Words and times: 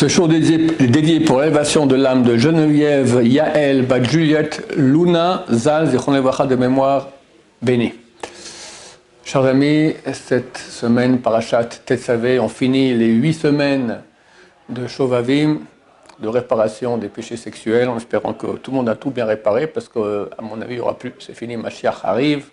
Ce 0.00 0.08
show 0.08 0.28
dédié, 0.28 0.56
dédié 0.56 1.20
pour 1.20 1.40
l'élévation 1.40 1.84
de 1.84 1.94
l'âme 1.94 2.22
de 2.22 2.38
Geneviève 2.38 3.20
Yael 3.22 3.84
Bat 3.84 4.02
Juliette 4.02 4.66
Luna 4.74 5.44
Zal 5.50 5.90
Zichron 5.90 6.12
de 6.14 6.56
mémoire 6.56 7.10
bénie. 7.60 7.92
Chers 9.24 9.44
amis, 9.44 9.94
cette 10.14 10.56
semaine, 10.56 11.18
Parachat 11.18 11.64
Tetzavé, 11.64 12.40
on 12.40 12.48
finit 12.48 12.94
les 12.94 13.08
huit 13.08 13.34
semaines 13.34 14.00
de 14.70 14.86
Shovavim, 14.86 15.58
de 16.18 16.28
réparation 16.28 16.96
des 16.96 17.08
péchés 17.08 17.36
sexuels, 17.36 17.90
en 17.90 17.98
espérant 17.98 18.32
que 18.32 18.56
tout 18.56 18.70
le 18.70 18.78
monde 18.78 18.88
a 18.88 18.94
tout 18.94 19.10
bien 19.10 19.26
réparé, 19.26 19.66
parce 19.66 19.90
qu'à 19.90 20.40
mon 20.40 20.62
avis, 20.62 20.72
il 20.72 20.76
n'y 20.76 20.80
aura 20.80 20.96
plus, 20.96 21.12
c'est 21.18 21.34
fini, 21.34 21.58
Mashiach 21.58 22.04
arrive, 22.04 22.46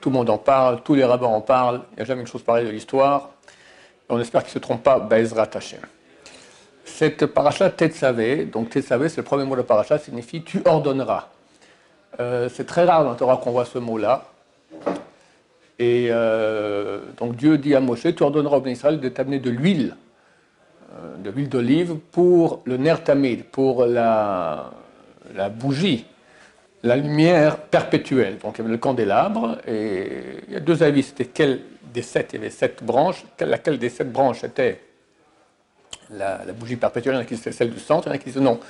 tout 0.00 0.08
le 0.10 0.14
monde 0.14 0.30
en 0.30 0.38
parle, 0.38 0.82
tous 0.84 0.94
les 0.94 1.02
rabbins 1.02 1.26
en 1.26 1.40
parlent, 1.40 1.80
il 1.90 1.96
n'y 1.96 2.02
a 2.02 2.04
jamais 2.04 2.20
une 2.20 2.28
chose 2.28 2.42
pareille 2.42 2.66
de 2.66 2.70
l'histoire. 2.70 3.30
On 4.08 4.20
espère 4.20 4.44
qu'ils 4.44 4.50
ne 4.50 4.54
se 4.54 4.58
trompent 4.60 4.84
pas, 4.84 5.00
Baezrat 5.00 5.50
Hashem. 5.52 5.80
Cette 6.84 7.26
paracha 7.26 7.70
Tetzavé, 7.70 8.44
donc 8.44 8.70
Tetzavé, 8.70 9.08
c'est 9.08 9.18
le 9.18 9.22
premier 9.24 9.44
mot 9.44 9.56
de 9.56 9.62
paracha, 9.62 9.98
signifie 9.98 10.42
tu 10.42 10.62
ordonneras. 10.64 11.28
Euh, 12.20 12.48
c'est 12.52 12.66
très 12.66 12.84
rare 12.84 13.04
dans 13.04 13.14
Torah 13.14 13.38
qu'on 13.38 13.52
voit 13.52 13.64
ce 13.64 13.78
mot-là. 13.78 14.24
Et 15.78 16.08
euh, 16.10 17.00
donc 17.16 17.36
Dieu 17.36 17.58
dit 17.58 17.74
à 17.74 17.80
Moshe, 17.80 18.06
tu 18.14 18.22
ordonneras 18.22 18.58
au 18.58 18.66
Israël 18.66 19.00
de 19.00 19.08
t'amener 19.08 19.38
de 19.38 19.50
l'huile, 19.50 19.96
euh, 20.92 21.16
de 21.16 21.30
l'huile 21.30 21.48
d'olive 21.48 21.96
pour 22.10 22.62
le 22.64 22.76
ner 22.76 23.02
tamid, 23.02 23.44
pour 23.44 23.86
la, 23.86 24.70
bougie, 25.50 26.04
la 26.82 26.96
lumière 26.96 27.58
perpétuelle. 27.58 28.38
Donc 28.38 28.56
il 28.56 28.58
y 28.58 28.60
avait 28.62 28.72
le 28.72 28.78
candélabre, 28.78 29.58
et 29.66 30.06
il 30.48 30.54
y 30.54 30.56
a 30.56 30.60
deux 30.60 30.82
avis, 30.82 31.02
c'était 31.02 31.26
quel 31.26 31.60
des 31.94 32.02
sept, 32.02 32.30
il 32.32 32.36
y 32.36 32.38
avait 32.38 32.50
sept 32.50 32.82
branches, 32.82 33.24
laquelle 33.40 33.78
des 33.78 33.88
sept 33.88 34.12
branches 34.12 34.44
était 34.44 34.80
la, 36.10 36.38
bougie 36.52 36.76
perpétuelle, 36.76 37.14
il 37.14 37.16
y 37.16 37.18
en 37.20 37.22
a 37.22 37.24
qui 37.24 37.34
disaient 37.34 37.52
celle 37.52 37.70
du 37.70 37.80
centre, 37.80 38.08
il 38.08 38.10
y 38.10 38.12
en 38.12 38.14
a 38.14 38.18
qui 38.18 38.26
disaient 38.26 38.40
non, 38.40 38.60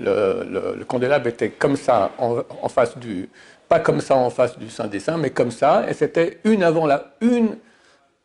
le, 0.00 0.84
candélabre 0.84 1.26
était 1.28 1.50
comme 1.50 1.76
ça 1.76 2.12
en, 2.18 2.68
face 2.68 2.96
du, 2.98 3.28
pas 3.68 3.80
comme 3.80 4.00
ça 4.00 4.16
en 4.16 4.30
face 4.30 4.58
du 4.58 4.70
Saint 4.70 4.86
des 4.86 5.00
Saints, 5.00 5.18
mais 5.18 5.30
comme 5.30 5.50
ça, 5.50 5.84
et 5.88 5.94
c'était 5.94 6.38
une 6.44 6.62
avant 6.62 6.86
la, 6.86 7.12
une 7.20 7.56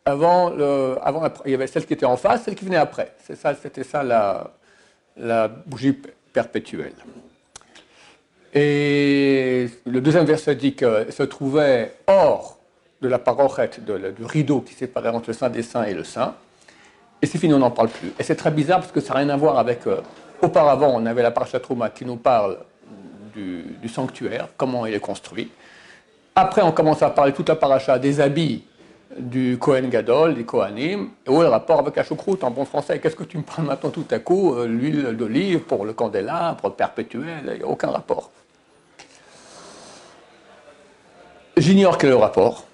avant 0.05 0.49
le, 0.49 0.97
avant 1.01 1.23
il 1.45 1.51
y 1.51 1.53
avait 1.53 1.67
celle 1.67 1.85
qui 1.85 1.93
était 1.93 2.05
en 2.05 2.17
face, 2.17 2.43
celle 2.43 2.55
qui 2.55 2.65
venait 2.65 2.77
après. 2.77 3.13
C'est 3.23 3.35
ça, 3.35 3.53
c'était 3.55 3.83
ça 3.83 4.03
la, 4.03 5.47
bougie 5.65 5.97
perpétuelle. 6.33 6.93
Et 8.53 9.69
le 9.85 10.01
deuxième 10.01 10.25
verset 10.25 10.55
dit 10.55 10.75
qu'elle 10.75 11.11
se 11.11 11.23
trouvait 11.23 11.93
hors 12.07 12.59
de 13.01 13.07
la 13.07 13.19
parochette, 13.19 13.83
du 13.83 14.25
rideau 14.25 14.61
qui 14.61 14.73
séparait 14.73 15.09
entre 15.09 15.29
le 15.29 15.33
Saint 15.33 15.49
des 15.49 15.63
Saints 15.63 15.83
et 15.83 15.93
le 15.93 16.03
Saint. 16.03 16.35
Et 17.21 17.27
c'est 17.27 17.37
fini, 17.37 17.53
on 17.53 17.59
n'en 17.59 17.71
parle 17.71 17.89
plus. 17.89 18.13
Et 18.19 18.23
c'est 18.23 18.35
très 18.35 18.51
bizarre 18.51 18.79
parce 18.79 18.91
que 18.91 18.99
ça 18.99 19.13
n'a 19.13 19.19
rien 19.19 19.29
à 19.29 19.37
voir 19.37 19.59
avec. 19.59 19.85
Euh, 19.87 20.01
auparavant, 20.41 20.91
on 20.95 21.05
avait 21.05 21.21
la 21.21 21.31
paracha 21.31 21.59
Trouma 21.59 21.89
qui 21.89 22.05
nous 22.05 22.15
parle 22.15 22.57
du, 23.33 23.87
sanctuaire, 23.87 24.47
comment 24.57 24.85
il 24.85 24.93
est 24.93 24.99
construit. 24.99 25.49
Après, 26.35 26.61
on 26.61 26.71
commence 26.71 27.01
à 27.01 27.09
parler 27.09 27.33
toute 27.33 27.49
la 27.49 27.55
paracha 27.55 27.97
des 27.99 28.19
habits 28.19 28.63
du 29.17 29.57
Kohen 29.57 29.89
Gadol, 29.89 30.35
des 30.35 30.43
Kohanim, 30.43 31.09
et 31.25 31.29
où 31.29 31.41
est 31.41 31.43
le 31.43 31.49
rapport 31.49 31.79
avec 31.79 31.95
la 31.95 32.03
choucroute 32.03 32.43
en 32.43 32.51
bon 32.51 32.65
français? 32.65 32.99
Qu'est-ce 32.99 33.15
que 33.15 33.23
tu 33.23 33.37
me 33.37 33.43
parles 33.43 33.67
maintenant 33.67 33.89
tout 33.89 34.05
à 34.11 34.19
coup 34.19 34.55
euh, 34.55 34.67
L'huile 34.67 35.15
d'olive 35.17 35.59
pour 35.59 35.85
le 35.85 35.93
candélabre, 35.93 36.73
perpétuel, 36.73 37.43
il 37.45 37.57
n'y 37.57 37.63
a 37.63 37.67
aucun 37.67 37.89
rapport. 37.89 38.31
J'ignore 41.57 41.97
quel 41.97 42.09
est 42.09 42.13
le 42.13 42.19
rapport. 42.19 42.65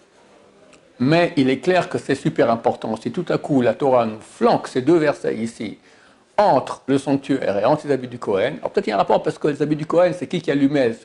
Mais 0.99 1.33
il 1.37 1.49
est 1.49 1.59
clair 1.59 1.89
que 1.89 1.97
c'est 1.97 2.15
super 2.15 2.49
important. 2.49 2.95
Si 2.95 3.11
tout 3.11 3.25
à 3.29 3.37
coup 3.37 3.61
la 3.61 3.73
Torah 3.73 4.05
nous 4.05 4.19
flanque 4.19 4.67
ces 4.67 4.81
deux 4.81 4.97
versets 4.97 5.35
ici, 5.35 5.77
entre 6.37 6.83
le 6.87 6.97
sanctuaire 6.97 7.57
et 7.57 7.65
entre 7.65 7.87
les 7.87 7.93
habits 7.93 8.07
du 8.07 8.19
Kohen, 8.19 8.57
alors 8.57 8.71
peut-être 8.71 8.85
qu'il 8.85 8.91
y 8.91 8.93
a 8.93 8.95
un 8.95 8.99
rapport 8.99 9.23
parce 9.23 9.37
que 9.39 9.47
les 9.47 9.61
habits 9.61 9.75
du 9.75 9.85
Kohen, 9.85 10.13
c'est 10.13 10.27
qui 10.27 10.41
qui 10.41 10.51
allumait 10.51 10.95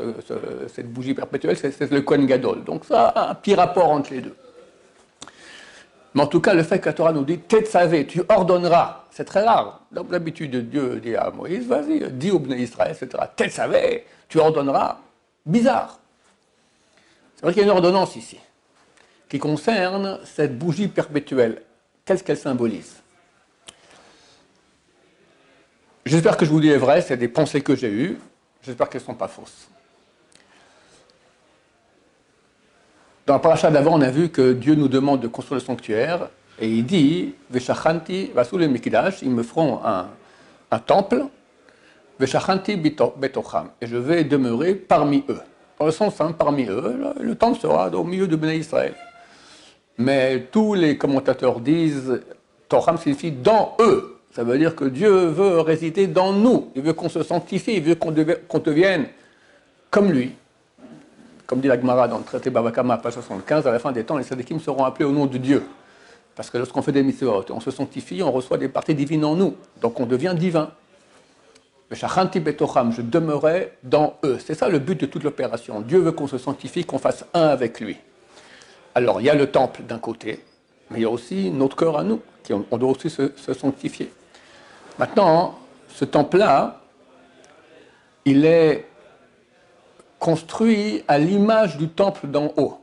cette 0.69 0.93
bougie 0.93 1.15
perpétuelle 1.15 1.57
C'est 1.57 1.91
le 1.91 2.03
Kohen 2.03 2.27
Gadol. 2.27 2.65
Donc 2.65 2.85
ça 2.85 3.09
a 3.09 3.31
un 3.31 3.35
petit 3.35 3.55
rapport 3.55 3.91
entre 3.91 4.13
les 4.13 4.21
deux. 4.21 4.37
Mais 6.15 6.23
en 6.23 6.27
tout 6.27 6.41
cas, 6.41 6.53
le 6.53 6.63
fait 6.63 6.79
que 6.79 6.87
la 6.87 6.93
Torah 6.93 7.13
nous 7.13 7.25
dit 7.25 7.41
savé, 7.65 8.07
tu 8.07 8.23
ordonneras, 8.29 9.05
c'est 9.11 9.25
très 9.25 9.43
rare. 9.43 9.81
Donc 9.91 10.11
l'habitude 10.11 10.51
de 10.51 10.61
Dieu 10.61 11.01
dit 11.03 11.17
à 11.17 11.31
Moïse, 11.31 11.67
vas-y, 11.67 12.11
dis 12.13 12.31
au 12.31 12.39
Bnei 12.39 12.63
Israël, 12.63 12.95
etc. 12.95 13.25
savé, 13.51 14.05
tu 14.29 14.39
ordonneras. 14.39 14.99
Bizarre. 15.47 15.99
C'est 17.37 17.43
vrai 17.43 17.55
qu'il 17.55 17.63
y 17.63 17.65
a 17.65 17.69
une 17.69 17.77
ordonnance 17.77 18.15
ici 18.17 18.39
qui 19.33 19.39
concerne 19.39 20.19
cette 20.25 20.59
bougie 20.59 20.89
perpétuelle. 20.89 21.63
Qu'est-ce 22.05 22.23
qu'elle 22.23 22.37
symbolise? 22.37 22.97
J'espère 26.05 26.37
que 26.37 26.45
je 26.45 26.51
vous 26.51 26.61
dis 26.61 26.69
est 26.69 26.77
vrai, 26.77 27.01
c'est 27.01 27.17
des 27.17 27.29
pensées 27.29 27.63
que 27.63 27.75
j'ai 27.75 27.91
eues. 27.91 28.19
J'espère 28.61 28.91
qu'elles 28.91 29.01
ne 29.01 29.07
sont 29.07 29.15
pas 29.15 29.29
fausses. 29.29 29.71
Dans 33.25 33.33
la 33.33 33.39
paracha 33.39 33.71
d'avant, 33.71 33.95
on 33.95 34.03
a 34.03 34.11
vu 34.11 34.29
que 34.29 34.53
Dieu 34.53 34.75
nous 34.75 34.89
demande 34.89 35.23
de 35.23 35.29
construire 35.29 35.61
le 35.61 35.65
sanctuaire 35.65 36.29
et 36.61 36.69
il 36.69 36.85
dit 36.85 37.35
Veshachanti 37.49 38.33
le 38.35 38.67
Mikidash, 38.67 39.23
ils 39.23 39.31
me 39.31 39.43
feront 39.43 39.81
un, 39.83 40.79
temple, 40.81 41.25
Veshachanti 42.21 42.77
betocham, 42.77 43.71
et 43.81 43.87
je 43.87 43.97
vais 43.97 44.25
demeurer 44.25 44.75
parmi 44.75 45.25
eux. 45.31 45.41
Dans 45.79 45.87
le 45.87 45.93
sens, 45.93 46.21
hein, 46.21 46.33
parmi 46.33 46.67
eux, 46.67 47.15
le 47.19 47.35
temple 47.35 47.59
sera 47.59 47.89
au 47.89 48.05
milieu 48.05 48.27
de 48.27 48.37
Béné 48.37 48.57
Israël. 48.57 48.95
Mais 49.99 50.49
tous 50.51 50.75
les 50.75 50.97
commentateurs 50.97 51.61
disent 51.61 52.21
Torham 52.69 52.99
signifie 52.99 53.33
dans 53.33 53.77
eux. 53.81 54.19
Ça 54.35 54.45
veut 54.45 54.57
dire 54.57 54.75
que 54.75 54.87
Dieu 54.87 55.27
veut 55.27 55.61
résider 55.61 56.07
dans 56.07 56.33
nous. 56.33 56.71
Il 56.75 56.83
veut 56.83 56.95
qu'on 56.95 57.11
se 57.11 57.23
sanctifie, 57.23 57.75
il 57.75 57.83
veut 57.83 57.95
qu'on 57.95 58.11
devienne 58.11 59.07
comme 59.91 60.11
lui. 60.11 60.33
Comme 61.47 61.61
dit 61.61 61.69
la 61.69 61.79
Gemara 61.79 62.09
dans 62.09 62.17
le 62.17 62.25
traité 62.25 62.49
Babakama, 62.49 62.97
page 62.97 63.13
75, 63.13 63.67
à 63.67 63.71
la 63.73 63.79
fin 63.79 63.93
des 63.93 64.05
temps, 64.05 64.17
les 64.17 64.25
sadikim 64.25 64.59
seront 64.59 64.85
appelés 64.85 65.05
au 65.05 65.13
nom 65.13 65.27
de 65.27 65.37
Dieu. 65.37 65.63
Parce 66.35 66.49
que 66.49 66.57
lorsqu'on 66.57 66.81
fait 66.81 66.93
des 66.93 67.03
mitzvot, 67.03 67.45
on 67.51 67.61
se 67.61 67.71
sanctifie, 67.71 68.23
on 68.23 68.33
reçoit 68.33 68.57
des 68.57 68.69
parties 68.69 68.95
divines 68.95 69.27
en 69.27 69.37
nous. 69.37 69.55
Donc 69.83 70.01
on 70.01 70.07
devient 70.07 70.35
divin. 70.35 70.71
Je 71.91 73.03
demeurais 73.03 73.77
dans 73.83 74.15
eux. 74.25 74.39
C'est 74.43 74.55
ça 74.55 74.71
le 74.71 74.79
but 74.79 74.99
de 74.99 75.05
toute 75.05 75.25
l'opération. 75.25 75.83
Dieu 75.83 75.99
veut 75.99 76.13
qu'on 76.13 76.27
se 76.27 76.39
sanctifie, 76.39 76.87
qu'on 76.87 76.97
fasse 76.99 77.27
un 77.35 77.49
avec 77.49 77.81
lui. 77.81 77.99
Alors, 78.95 79.21
il 79.21 79.25
y 79.25 79.31
a 79.31 79.35
le 79.35 79.51
temple 79.51 79.83
d'un 79.83 79.99
côté, 79.99 80.45
mais 80.91 80.99
il 80.99 81.03
y 81.03 81.07
a 81.07 81.11
aussi 81.11 81.51
notre 81.51 81.77
cœur 81.77 81.99
à 81.99 82.05
nous, 82.05 82.21
qui 82.43 82.53
on, 82.53 82.77
doit 82.77 82.91
aussi 82.91 83.09
se, 83.09 83.31
sanctifier. 83.55 84.13
Maintenant, 84.99 85.59
ce 85.89 86.05
temple-là, 86.05 86.81
il 88.25 88.45
est 88.45 88.87
construit 90.19 91.03
à 91.09 91.19
l'image 91.19 91.79
du 91.79 91.89
temple 91.89 92.27
d'en 92.27 92.53
haut. 92.57 92.79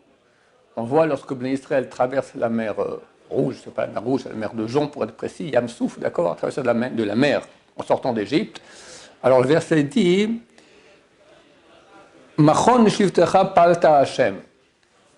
On 0.76 0.84
voit 0.84 1.06
lorsque 1.06 1.34
Ben 1.34 1.52
Israël 1.52 1.90
traverse 1.90 2.32
la 2.36 2.50
mer 2.50 2.80
euh, 2.80 3.02
Rouge, 3.30 3.58
c'est 3.64 3.74
pas 3.74 3.86
la 3.86 3.94
mer 3.94 4.04
Rouge, 4.04 4.22
c'est 4.24 4.30
la 4.30 4.36
mer 4.36 4.54
de 4.54 4.66
Jon 4.66 4.88
pour 4.88 5.04
être 5.04 5.16
précis, 5.16 5.50
Yamsouf, 5.50 6.00
d'accord, 6.00 6.36
traverse 6.36 6.58
la 6.58 6.74
mer, 6.74 6.92
de 6.92 7.04
la 7.04 7.16
mer 7.16 7.42
en 7.78 7.84
sortant 7.84 8.12
d'Égypte. 8.12 8.62
Alors 9.22 9.42
le 9.42 9.48
verset 9.48 9.84
dit 9.84 10.42
Machon 12.38 12.86
palta 13.54 13.98
Hashem. 13.98 14.38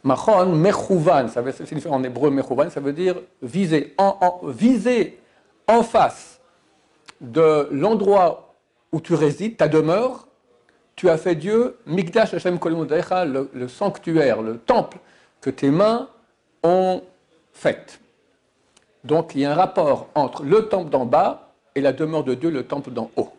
Machon, 0.03 0.55
mechouvan, 0.55 1.27
en 1.89 2.03
hébreu 2.03 2.31
mechouvan, 2.31 2.69
ça 2.69 2.79
veut 2.79 2.93
dire 2.93 3.15
viser, 3.41 3.95
en, 3.97 5.83
face 5.83 6.39
de 7.19 7.67
l'endroit 7.71 8.55
où 8.91 8.99
tu 8.99 9.13
résides, 9.13 9.57
ta 9.57 9.67
demeure, 9.67 10.27
tu 10.95 11.09
as 11.09 11.17
fait 11.17 11.35
Dieu, 11.35 11.77
Migdash 11.85 12.33
Hashem 12.33 12.59
le, 12.63 13.49
le 13.53 13.67
sanctuaire, 13.67 14.41
le 14.41 14.57
temple 14.57 14.97
que 15.39 15.49
tes 15.49 15.69
mains 15.69 16.09
ont 16.63 17.01
fait. 17.53 17.99
Donc 19.03 19.33
il 19.35 19.41
y 19.41 19.45
a 19.45 19.51
un 19.51 19.55
rapport 19.55 20.09
entre 20.15 20.43
le 20.43 20.67
temple 20.67 20.89
d'en 20.89 21.05
bas 21.05 21.51
et 21.75 21.81
la 21.81 21.93
demeure 21.93 22.23
de 22.23 22.33
Dieu, 22.33 22.49
le 22.49 22.63
temple 22.63 22.91
d'en 22.91 23.09
haut. 23.15 23.29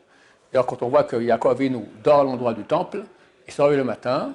Alors 0.53 0.67
quand 0.67 0.82
on 0.82 0.88
voit 0.88 1.05
que 1.05 1.17
Yaakov 1.17 1.62
nous 1.64 1.87
dort 2.03 2.20
à 2.20 2.25
l'endroit 2.25 2.55
du 2.55 2.64
temple, 2.64 3.05
il 3.47 3.53
se 3.53 3.62
le 3.62 3.85
matin, 3.85 4.32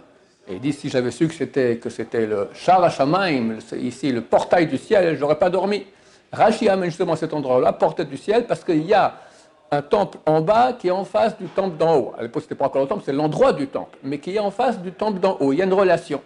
et 0.47 0.53
il 0.53 0.59
dit 0.61 0.71
si 0.71 0.89
j'avais 0.89 1.11
su 1.11 1.27
que 1.27 1.33
c'était, 1.33 1.77
que 1.77 1.89
c'était 1.89 2.25
le 2.25 2.49
Shar 2.53 2.83
Hashamaim, 2.83 3.57
ici 3.77 4.11
le 4.11 4.21
portail 4.21 4.67
du 4.67 4.77
ciel, 4.77 5.15
je 5.15 5.19
n'aurais 5.19 5.37
pas 5.37 5.49
dormi. 5.49 5.85
Rashi 6.31 6.69
amène 6.69 6.89
justement 6.89 7.15
cet 7.15 7.33
endroit-là, 7.33 7.73
portail 7.73 8.05
du 8.05 8.17
ciel, 8.17 8.45
parce 8.45 8.63
qu'il 8.63 8.85
y 8.85 8.93
a 8.93 9.15
un 9.71 9.81
temple 9.81 10.19
en 10.25 10.41
bas 10.41 10.73
qui 10.73 10.87
est 10.87 10.91
en 10.91 11.03
face 11.03 11.37
du 11.37 11.47
temple 11.47 11.77
d'en 11.77 11.97
haut. 11.97 12.13
À 12.17 12.21
l'époque, 12.21 12.43
ce 12.43 12.47
n'était 12.47 12.55
pas 12.55 12.65
encore 12.65 12.81
le 12.81 12.87
temple, 12.87 13.03
c'est 13.05 13.13
l'endroit 13.13 13.51
du 13.51 13.67
temple, 13.67 13.97
mais 14.03 14.19
qui 14.19 14.35
est 14.35 14.39
en 14.39 14.51
face 14.51 14.79
du 14.79 14.91
temple 14.91 15.19
d'en 15.19 15.37
haut. 15.39 15.51
Il 15.51 15.59
y 15.59 15.61
a 15.61 15.65
une 15.65 15.73
relation. 15.73 16.21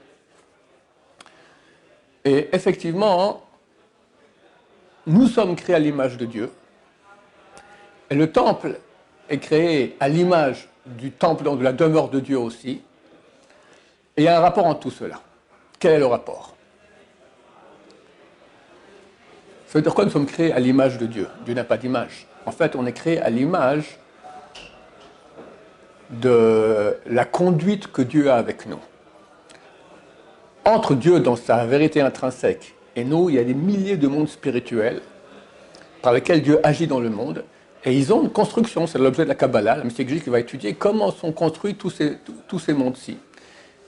Et 2.24 2.50
effectivement, 2.53 3.41
nous 5.07 5.27
sommes 5.27 5.56
créés 5.56 5.75
à 5.75 5.79
l'image 5.79 6.17
de 6.17 6.25
Dieu. 6.25 6.51
Et 8.12 8.15
le 8.15 8.31
temple 8.31 8.77
est 9.29 9.39
créé 9.39 9.95
à 10.00 10.07
l'image 10.07 10.67
du 10.85 11.12
temple, 11.12 11.44
de 11.57 11.63
la 11.63 11.74
demeure 11.74 12.09
de 12.09 12.19
Dieu 12.19 12.38
aussi. 12.38 12.81
Et 14.18 14.24
il 14.24 14.25
y 14.25 14.28
a 14.28 14.38
un 14.38 14.42
rapport 14.42 14.66
entre 14.66 14.81
tout 14.81 14.92
cela. 14.92 15.22
Quel 15.80 15.94
est 15.94 16.00
le 16.00 16.06
rapport? 16.06 16.56
Ça 19.68 19.80
veut 19.80 19.81
dire 19.81 19.94
quoi 19.94 20.04
Nous 20.04 20.12
sommes 20.12 20.25
créés 20.25 20.52
à 20.52 20.60
l'image 20.60 20.98
de 20.98 21.06
Dieu? 21.06 21.28
Dieu 21.46 21.54
n'a 21.54 21.63
pas 21.63 21.78
d'image. 21.78 22.28
En 22.46 22.52
fait, 22.52 22.75
on 22.75 22.86
est 22.86 22.92
créé 22.92 23.22
à 23.22 23.30
l'image 23.30 23.98
de 26.10 26.98
la 27.06 27.24
conduite 27.24 27.92
que 27.92 28.02
Dieu 28.02 28.30
a 28.30 28.36
avec 28.36 28.66
nous. 28.66 28.80
Entre 30.66 30.94
Dieu 30.94 31.19
dans 31.22 31.38
sa 31.38 31.66
vérité 31.66 32.02
intrinsèque 32.02 32.75
et 32.96 33.04
nous, 33.04 33.30
il 33.30 33.36
y 33.36 33.40
a 33.40 33.44
des 33.44 33.54
milliers 33.54 33.98
de 33.98 34.08
mondes 34.08 34.28
spirituels 34.28 35.02
par 36.02 36.13
lesquels 36.13 36.42
Dieu 36.42 36.60
agit 36.63 36.88
dans 36.88 37.00
le 37.00 37.10
monde. 37.10 37.46
Et 37.86 37.98
ils 37.98 38.13
ont 38.13 38.22
une 38.24 38.30
construction, 38.30 38.86
c'est 38.86 39.00
l'objet 39.00 39.24
de 39.24 39.30
la 39.30 39.36
Kabbalah, 39.36 39.78
la 39.78 39.84
mystique 39.84 40.24
qui 40.24 40.30
va 40.30 40.40
étudier 40.40 40.74
comment 40.74 41.12
sont 41.12 41.31
construits 41.31 41.75
tous 41.75 41.90
ces, 41.90 42.18
tous 42.48 42.60
ces 42.60 42.74
mondes-ci? 42.74 43.18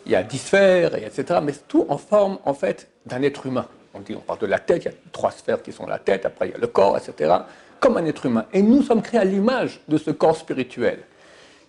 Il 0.05 0.11
y 0.11 0.15
a 0.15 0.23
dix 0.23 0.37
sphères, 0.39 0.95
etc., 0.95 1.39
mais 1.41 1.53
tout 1.67 1.85
en 1.89 1.97
forme, 1.97 2.39
en 2.45 2.53
fait, 2.53 2.89
d'un 3.05 3.21
être 3.21 3.45
humain. 3.45 3.67
On 3.93 4.01
parle 4.19 4.39
de 4.39 4.47
la 4.47 4.59
tête, 4.59 4.85
il 4.85 4.91
y 4.91 4.93
a 4.93 4.97
trois 5.11 5.31
sphères 5.31 5.61
qui 5.61 5.71
sont 5.71 5.85
la 5.85 5.99
tête, 5.99 6.25
après 6.25 6.47
il 6.47 6.51
y 6.51 6.55
a 6.55 6.57
le 6.57 6.67
corps, 6.67 6.97
etc., 6.97 7.31
comme 7.79 7.97
un 7.97 8.05
être 8.05 8.25
humain. 8.25 8.45
Et 8.51 8.61
nous 8.61 8.81
sommes 8.81 9.01
créés 9.01 9.19
à 9.19 9.23
l'image 9.23 9.81
de 9.87 9.97
ce 9.97 10.09
corps 10.11 10.35
spirituel, 10.35 10.99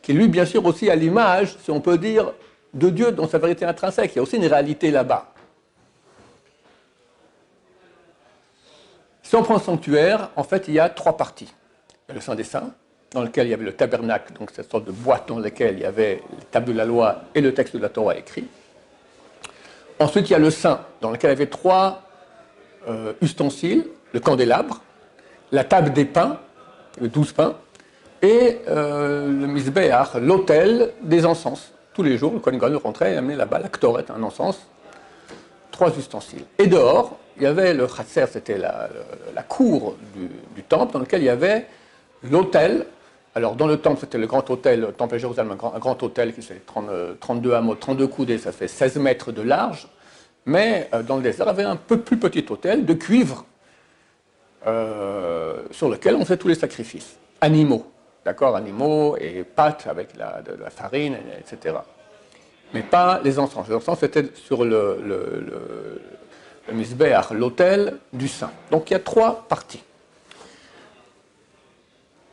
qui 0.00 0.12
lui, 0.14 0.28
bien 0.28 0.46
sûr, 0.46 0.64
aussi 0.64 0.88
à 0.90 0.96
l'image, 0.96 1.56
si 1.62 1.70
on 1.70 1.80
peut 1.80 1.98
dire, 1.98 2.32
de 2.72 2.88
Dieu 2.90 3.12
dans 3.12 3.28
sa 3.28 3.38
vérité 3.38 3.64
intrinsèque. 3.64 4.12
Il 4.14 4.16
y 4.16 4.18
a 4.18 4.22
aussi 4.22 4.36
une 4.36 4.46
réalité 4.46 4.90
là-bas. 4.90 5.32
Si 9.22 9.36
on 9.36 9.42
prend 9.42 9.54
le 9.54 9.60
sanctuaire, 9.60 10.30
en 10.36 10.44
fait, 10.44 10.68
il 10.68 10.74
y 10.74 10.80
a 10.80 10.88
trois 10.88 11.16
parties. 11.16 11.52
Il 12.08 12.10
y 12.10 12.12
a 12.12 12.14
le 12.14 12.20
Saint 12.20 12.34
des 12.34 12.44
Saints, 12.44 12.72
dans 13.14 13.22
lequel 13.22 13.46
il 13.46 13.50
y 13.50 13.54
avait 13.54 13.64
le 13.64 13.72
tabernacle, 13.72 14.34
donc 14.38 14.50
cette 14.52 14.70
sorte 14.70 14.84
de 14.84 14.92
boîte 14.92 15.28
dans 15.28 15.38
laquelle 15.38 15.76
il 15.76 15.82
y 15.82 15.86
avait 15.86 16.20
les 16.38 16.44
tables 16.50 16.66
de 16.66 16.76
la 16.76 16.84
loi 16.84 17.22
et 17.34 17.40
le 17.40 17.54
texte 17.54 17.74
de 17.74 17.80
la 17.80 17.88
Torah 17.88 18.16
écrit. 18.16 18.46
Ensuite, 20.00 20.28
il 20.28 20.32
y 20.32 20.36
a 20.36 20.40
le 20.40 20.50
Saint, 20.50 20.80
dans 21.00 21.10
lequel 21.10 21.30
il 21.30 21.34
y 21.34 21.36
avait 21.36 21.46
trois 21.46 22.02
euh, 22.88 23.12
ustensiles, 23.22 23.86
le 24.12 24.20
candélabre, 24.20 24.82
la 25.52 25.62
table 25.62 25.92
des 25.92 26.04
pains, 26.04 26.40
le 27.00 27.08
douze 27.08 27.32
pains, 27.32 27.54
et 28.20 28.58
euh, 28.68 29.26
le 29.26 29.46
misbéach, 29.46 30.14
l'autel 30.20 30.92
des 31.02 31.24
encens. 31.24 31.72
Tous 31.92 32.02
les 32.02 32.18
jours, 32.18 32.32
le 32.32 32.40
Kohen 32.40 32.58
rentrait 32.76 33.14
et 33.14 33.16
amenait 33.16 33.36
là-bas 33.36 33.60
la 33.60 33.68
ktoret, 33.68 34.06
un 34.10 34.22
encens, 34.24 34.66
trois 35.70 35.96
ustensiles. 35.96 36.44
Et 36.58 36.66
dehors, 36.66 37.18
il 37.36 37.44
y 37.44 37.46
avait 37.46 37.74
le 37.74 37.86
khatser, 37.86 38.26
c'était 38.30 38.58
la, 38.58 38.88
cour 39.48 39.96
du, 40.54 40.62
temple, 40.64 40.94
dans 40.94 40.98
lequel 41.00 41.22
il 41.22 41.26
y 41.26 41.30
avait 41.30 41.66
l'autel. 42.28 42.86
Alors, 43.36 43.56
dans 43.56 43.66
le 43.66 43.78
temple, 43.78 43.98
c'était 44.00 44.18
le 44.18 44.28
grand 44.28 44.48
hôtel, 44.48 44.80
le 44.80 44.92
temple 44.92 45.14
de 45.14 45.18
Jérusalem, 45.18 45.50
un 45.52 45.78
grand, 45.78 46.02
hôtel 46.02 46.32
qui 46.32 46.42
fait 46.42 46.62
32 47.20 47.52
hameaux, 47.52 47.74
32 47.74 48.06
coudées, 48.06 48.38
ça 48.38 48.52
fait 48.52 48.68
16 48.68 48.96
mètres 48.96 49.32
de 49.32 49.42
large. 49.42 49.88
Mais 50.46 50.88
euh, 50.94 51.02
dans 51.02 51.16
le 51.16 51.22
désert, 51.22 51.46
il 51.46 51.48
y 51.48 51.50
avait 51.50 51.64
un 51.64 51.76
peu 51.76 51.98
plus 51.98 52.16
petit 52.16 52.44
hôtel 52.48 52.84
de 52.84 52.94
cuivre 52.94 53.44
euh, 54.66 55.62
sur 55.72 55.88
lequel 55.88 56.14
on 56.14 56.24
fait 56.24 56.36
tous 56.36 56.48
les 56.48 56.54
sacrifices. 56.54 57.16
Animaux, 57.40 57.86
d'accord 58.24 58.54
Animaux 58.54 59.16
et 59.16 59.42
pâtes 59.42 59.86
avec 59.88 60.16
la, 60.16 60.40
de, 60.42 60.52
la 60.54 60.70
farine, 60.70 61.16
etc. 61.38 61.76
Mais 62.72 62.82
pas 62.82 63.20
les 63.24 63.38
encens. 63.38 63.68
Les 63.68 63.74
encens, 63.74 63.98
c'était 63.98 64.26
sur 64.34 64.64
le, 64.64 65.00
le 65.04 66.00
l'autel 67.32 67.98
du 68.12 68.28
saint. 68.28 68.50
Donc 68.70 68.90
il 68.90 68.94
y 68.94 68.96
a 68.96 69.00
trois 69.00 69.44
parties. 69.48 69.82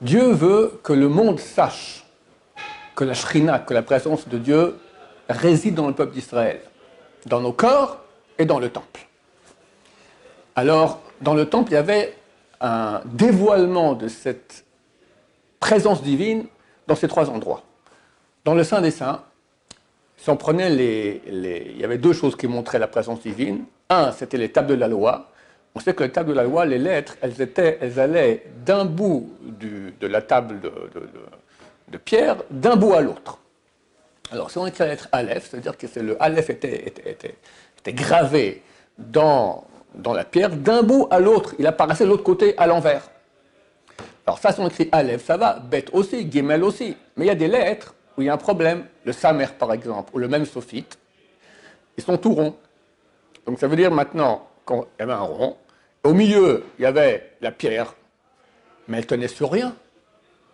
Dieu 0.02 0.32
veut 0.32 0.80
que 0.84 0.94
le 0.94 1.08
monde 1.08 1.40
sache 1.40 2.04
que 2.96 3.04
la 3.04 3.14
shrina, 3.14 3.60
que 3.60 3.74
la 3.74 3.84
présence 3.84 4.28
de 4.28 4.38
Dieu 4.38 4.76
réside 5.30 5.76
dans 5.76 5.88
le 5.88 5.94
peuple 5.94 6.14
d'Israël, 6.14 6.60
dans 7.28 7.40
nos 7.40 7.54
corps 7.54 8.00
et 8.38 8.46
dans 8.46 8.60
le 8.60 8.70
temple. 8.70 9.08
Alors, 10.56 11.02
dans 11.22 11.36
le 11.36 11.48
temple, 11.48 11.72
il 11.72 11.76
y 11.76 11.78
avait 11.78 12.16
un 12.60 13.02
dévoilement 13.06 13.94
de 13.94 14.08
cette 14.08 14.66
présence 15.60 16.02
divine 16.02 16.46
dans 16.88 16.96
ces 16.96 17.08
trois 17.08 17.30
endroits. 17.30 17.64
Dans 18.44 18.56
le 18.56 18.64
Saint 18.64 18.82
des 18.82 18.92
Saints, 18.92 19.24
si 20.18 20.30
on 20.30 20.38
les, 20.58 21.22
Il 21.26 21.78
y 21.80 21.84
avait 21.84 21.98
deux 21.98 22.14
choses 22.14 22.36
qui 22.36 22.48
montraient 22.48 22.80
la 22.80 22.88
présence 22.88 23.22
divine. 23.22 23.66
Un, 23.90 24.12
c'était 24.12 24.38
les 24.38 24.52
tables 24.52 24.68
de 24.68 24.76
la 24.76 24.88
loi. 24.88 25.31
On 25.74 25.80
sait 25.80 25.94
que 25.94 26.04
les 26.04 26.12
tables 26.12 26.30
de 26.30 26.36
la 26.36 26.44
loi, 26.44 26.66
les 26.66 26.78
lettres, 26.78 27.16
elles, 27.22 27.42
étaient, 27.42 27.78
elles 27.82 28.00
allaient 28.00 28.44
d'un 28.66 28.86
bout 28.86 29.32
de 29.42 30.08
la 30.08 30.22
table 30.22 30.60
de, 31.88 31.98
pierre, 31.98 32.38
d'un 32.50 32.76
bout 32.76 32.94
à 32.94 33.02
l'autre. 33.02 33.40
Alors, 34.32 34.50
si 34.50 34.58
on 34.58 34.68
écrit 34.68 34.84
la 34.84 34.90
lettre 34.92 35.10
Aleph, 35.12 35.50
c'est-à-dire 35.50 35.78
que 35.78 35.88
le 36.00 36.22
Aleph 36.22 36.50
était, 36.50 37.36
gravé 37.88 38.64
dans, 38.98 39.66
la 40.14 40.24
pierre, 40.24 40.50
d'un 40.50 40.84
bout 40.84 41.08
à 41.10 41.20
l'autre, 41.20 41.56
il 41.60 41.68
apparaissait 41.68 42.06
de 42.06 42.10
l'autre 42.10 42.24
côté 42.24 42.58
à 42.58 42.68
l'envers. 42.68 43.10
Alors, 44.26 44.40
ça, 44.40 44.52
si 44.52 44.60
on 44.60 44.68
écrit 44.68 44.90
Aleph, 44.92 45.26
ça 45.26 45.38
va, 45.38 45.60
bête 45.60 45.90
aussi, 45.94 46.30
Gimel 46.30 46.64
aussi. 46.64 46.96
Mais 47.16 47.26
il 47.26 47.28
y 47.28 47.32
a 47.32 47.36
des 47.36 47.48
lettres 47.48 47.94
où 48.18 48.22
il 48.22 48.26
y 48.26 48.30
a 48.30 48.34
un 48.34 48.38
problème, 48.38 48.86
le 49.04 49.12
Samer 49.14 49.48
par 49.58 49.74
exemple, 49.74 50.12
ou 50.14 50.20
le 50.20 50.28
même 50.28 50.46
sophite, 50.46 50.98
ils 51.98 52.04
sont 52.04 52.18
tout 52.18 52.34
ronds. 52.34 52.56
Donc 53.46 53.60
ça 53.60 53.68
veut 53.68 53.76
dire 53.76 53.92
maintenant 53.92 54.48
qu'il 54.66 54.78
y 55.00 55.04
avait 55.04 55.14
un 55.14 55.22
rond, 55.22 55.58
au 56.04 56.14
milieu 56.14 56.64
il 56.80 56.84
y 56.84 56.86
avait 56.86 57.32
la 57.42 57.52
pierre, 57.52 57.96
mais 58.88 58.98
elle 58.98 59.06
tenait 59.06 59.28
sur 59.28 59.52
rien. 59.52 59.76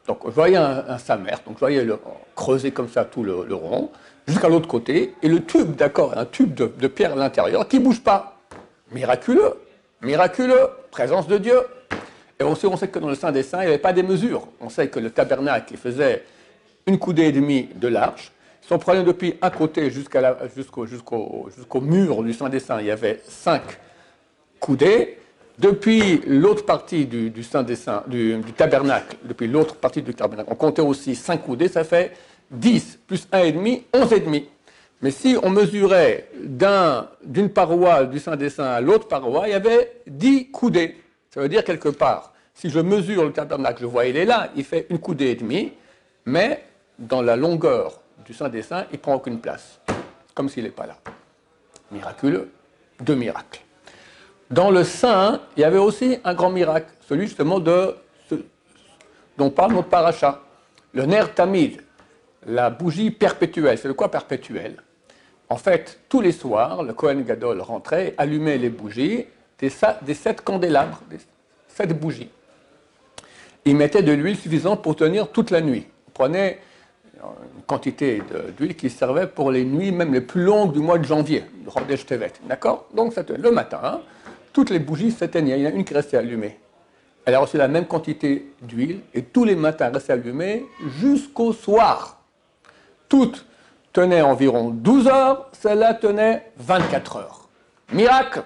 Donc 0.07 0.19
je 0.25 0.31
voyais 0.31 0.55
un, 0.55 0.97
Samer, 0.97 1.35
donc 1.45 1.55
je 1.55 1.59
voyais 1.59 1.83
le, 1.83 1.99
creuser 2.35 2.71
comme 2.71 2.87
ça 2.87 3.03
tout 3.03 3.23
le, 3.23 3.53
rond, 3.53 3.91
jusqu'à 4.25 4.47
l'autre 4.47 4.67
côté, 4.67 5.13
et 5.21 5.27
le 5.27 5.43
tube, 5.43 5.75
d'accord, 5.75 6.17
un 6.17 6.25
tube 6.25 6.53
de, 6.53 6.87
pierre 6.87 7.13
à 7.13 7.15
l'intérieur 7.15 7.67
qui 7.67 7.79
ne 7.79 7.83
bouge 7.83 8.01
pas. 8.01 8.39
Miraculeux, 8.91 9.55
miraculeux, 10.01 10.69
présence 10.91 11.27
de 11.27 11.37
Dieu. 11.37 11.59
Et 12.39 12.43
on 12.43 12.55
sait 12.55 12.87
que 12.87 12.99
dans 12.99 13.09
le 13.09 13.15
Saint 13.15 13.31
des 13.31 13.43
Saints, 13.43 13.59
il 13.59 13.65
n'y 13.65 13.73
avait 13.73 13.77
pas 13.79 13.93
des 13.93 14.03
mesures. 14.03 14.47
On 14.61 14.69
sait 14.69 14.87
que 14.87 14.99
le 14.99 15.09
tabernacle, 15.09 15.67
il 15.71 15.77
faisait 15.77 16.23
une 16.85 16.99
coudée 16.99 17.23
et 17.23 17.31
demie 17.33 17.67
de 17.75 17.87
large. 17.89 18.31
Si 18.61 18.71
on 18.71 18.79
prenait 18.79 19.03
depuis 19.03 19.35
un 19.41 19.49
côté 19.49 19.89
jusqu'au 19.89 21.81
mur 21.81 22.23
du 22.23 22.33
Saint 22.33 22.49
des 22.49 22.59
Saints, 22.59 22.79
il 22.79 22.87
y 22.87 22.91
avait 22.91 23.21
cinq 23.25 23.63
coudées. 24.59 25.17
Depuis 25.57 26.21
l'autre 26.27 26.65
partie 26.65 27.05
du, 27.05 27.43
Saint 27.43 27.63
des 27.63 27.75
Saints, 27.75 28.03
du, 28.07 28.39
tabernacle, 28.55 29.17
depuis 29.23 29.47
l'autre 29.47 29.75
partie 29.75 30.03
du 30.03 30.13
tabernacle, 30.13 30.49
on 30.51 30.55
comptait 30.55 30.83
aussi 30.83 31.15
cinq 31.15 31.43
coudées, 31.43 31.67
ça 31.67 31.83
fait 31.83 32.15
10 32.51 32.99
plus 33.07 33.27
un 33.31 33.39
et 33.39 33.51
demi, 33.51 33.83
11 33.91 34.13
et 34.13 34.19
demi. 34.19 34.47
Mais 35.01 35.09
si 35.09 35.35
on 35.41 35.49
mesurait 35.49 36.29
d'une 37.23 37.49
paroi 37.49 38.05
du 38.05 38.19
Saint 38.19 38.35
des 38.35 38.51
Saints 38.51 38.69
à 38.69 38.81
l'autre 38.81 39.07
paroi, 39.07 39.47
il 39.47 39.51
y 39.51 39.55
avait 39.55 40.01
10 40.05 40.51
coudées. 40.51 40.97
Ça 41.31 41.41
veut 41.41 41.49
dire 41.49 41.63
quelque 41.63 41.89
part, 41.89 42.33
si 42.53 42.69
je 42.69 42.79
mesure 42.79 43.25
le 43.25 43.31
tabernacle, 43.31 43.81
je 43.81 43.87
vois 43.87 44.05
il 44.05 44.15
est 44.15 44.25
là, 44.25 44.51
il 44.55 44.63
fait 44.63 44.85
une 44.91 44.99
coudée 44.99 45.31
et 45.31 45.35
demie, 45.35 45.73
mais 46.25 46.63
dans 46.99 47.23
la 47.23 47.35
longueur 47.35 47.99
du 48.25 48.33
Saint 48.33 48.49
des 48.49 48.61
Saints, 48.61 48.85
il 48.91 48.99
prend 48.99 49.15
aucune 49.15 49.39
place, 49.39 49.79
comme 50.35 50.49
s'il 50.49 50.65
n'est 50.65 50.69
pas 50.69 50.85
là. 50.85 50.97
Miraculeux, 51.91 52.51
deux 53.01 53.15
miracles. 53.15 53.61
Dans 54.49 54.71
le 54.71 54.83
Saint, 54.85 55.41
il 55.57 55.61
y 55.61 55.63
avait 55.65 55.77
aussi 55.77 56.19
un 56.23 56.33
grand 56.33 56.49
miracle, 56.49 56.87
celui 57.07 57.27
justement 57.27 57.59
de 57.59 57.95
ce 58.29 58.35
dont 59.37 59.49
parle 59.49 59.73
notre 59.73 59.89
paracha, 59.89 60.41
le 60.93 61.05
Ner 61.05 61.23
Tamid, 61.35 61.81
la 62.45 62.69
bougie 62.69 63.11
perpétuelle. 63.11 63.77
C'est 63.77 63.89
de 63.89 63.93
quoi 63.93 64.09
perpétuel? 64.09 64.77
En 65.49 65.57
fait, 65.57 65.99
tous 66.07 66.21
les 66.21 66.31
soirs, 66.31 66.83
le 66.83 66.93
Kohen 66.93 67.23
Gadol 67.23 67.61
rentrait, 67.61 68.13
allumait 68.17 68.57
les 68.57 68.69
bougies, 68.69 69.25
des, 69.59 69.69
sept 69.69 70.41
candélabres, 70.41 71.01
des 71.09 71.17
sept 71.67 71.97
bougies. 71.97 72.29
Il 73.65 73.75
mettait 73.75 74.03
de 74.03 74.13
l'huile 74.13 74.37
suffisante 74.37 74.81
pour 74.81 74.95
tenir 74.95 75.29
toute 75.29 75.51
la 75.51 75.59
nuit. 75.59 75.85
Il 76.07 76.13
prenait 76.13 76.59
une 77.15 77.63
quantité 77.65 78.21
d'huile 78.57 78.75
qui 78.75 78.89
servait 78.89 79.27
pour 79.27 79.51
les 79.51 79.65
nuits 79.65 79.91
même 79.91 80.13
les 80.13 80.21
plus 80.21 80.43
longues 80.43 80.71
du 80.71 80.79
mois 80.79 80.97
de 80.97 81.03
janvier, 81.03 81.43
le 81.65 81.97
Tevet. 81.97 82.33
D'accord? 82.43 82.87
Donc 82.93 83.13
le 83.15 83.51
matin, 83.51 84.01
toutes 84.57 84.71
les 84.71 84.79
bougies 84.79 85.11
s'éteignaient, 85.11 85.59
il 85.59 85.65
y 85.65 85.67
en 85.67 85.69
a 85.69 85.73
une 85.73 85.85
qui 85.85 85.93
restait 85.93 86.17
allumée. 86.17 86.57
Elle 87.25 87.35
a 87.35 87.39
reçu 87.39 87.57
la 87.57 87.67
même 87.67 87.85
quantité 87.85 88.53
d'huile 88.63 89.01
et 89.13 89.21
tous 89.21 89.43
les 89.43 89.55
matins 89.55 89.91
restaient 89.93 90.13
allumées 90.13 90.65
jusqu'au 90.99 91.53
soir. 91.53 92.23
Toutes 93.07 93.45
tenaient 93.93 94.23
environ 94.23 94.71
12 94.71 95.07
heures, 95.09 95.47
celle-là 95.51 95.93
tenait 95.93 96.51
24 96.57 97.17
heures. 97.17 97.49
Miracle 97.93 98.41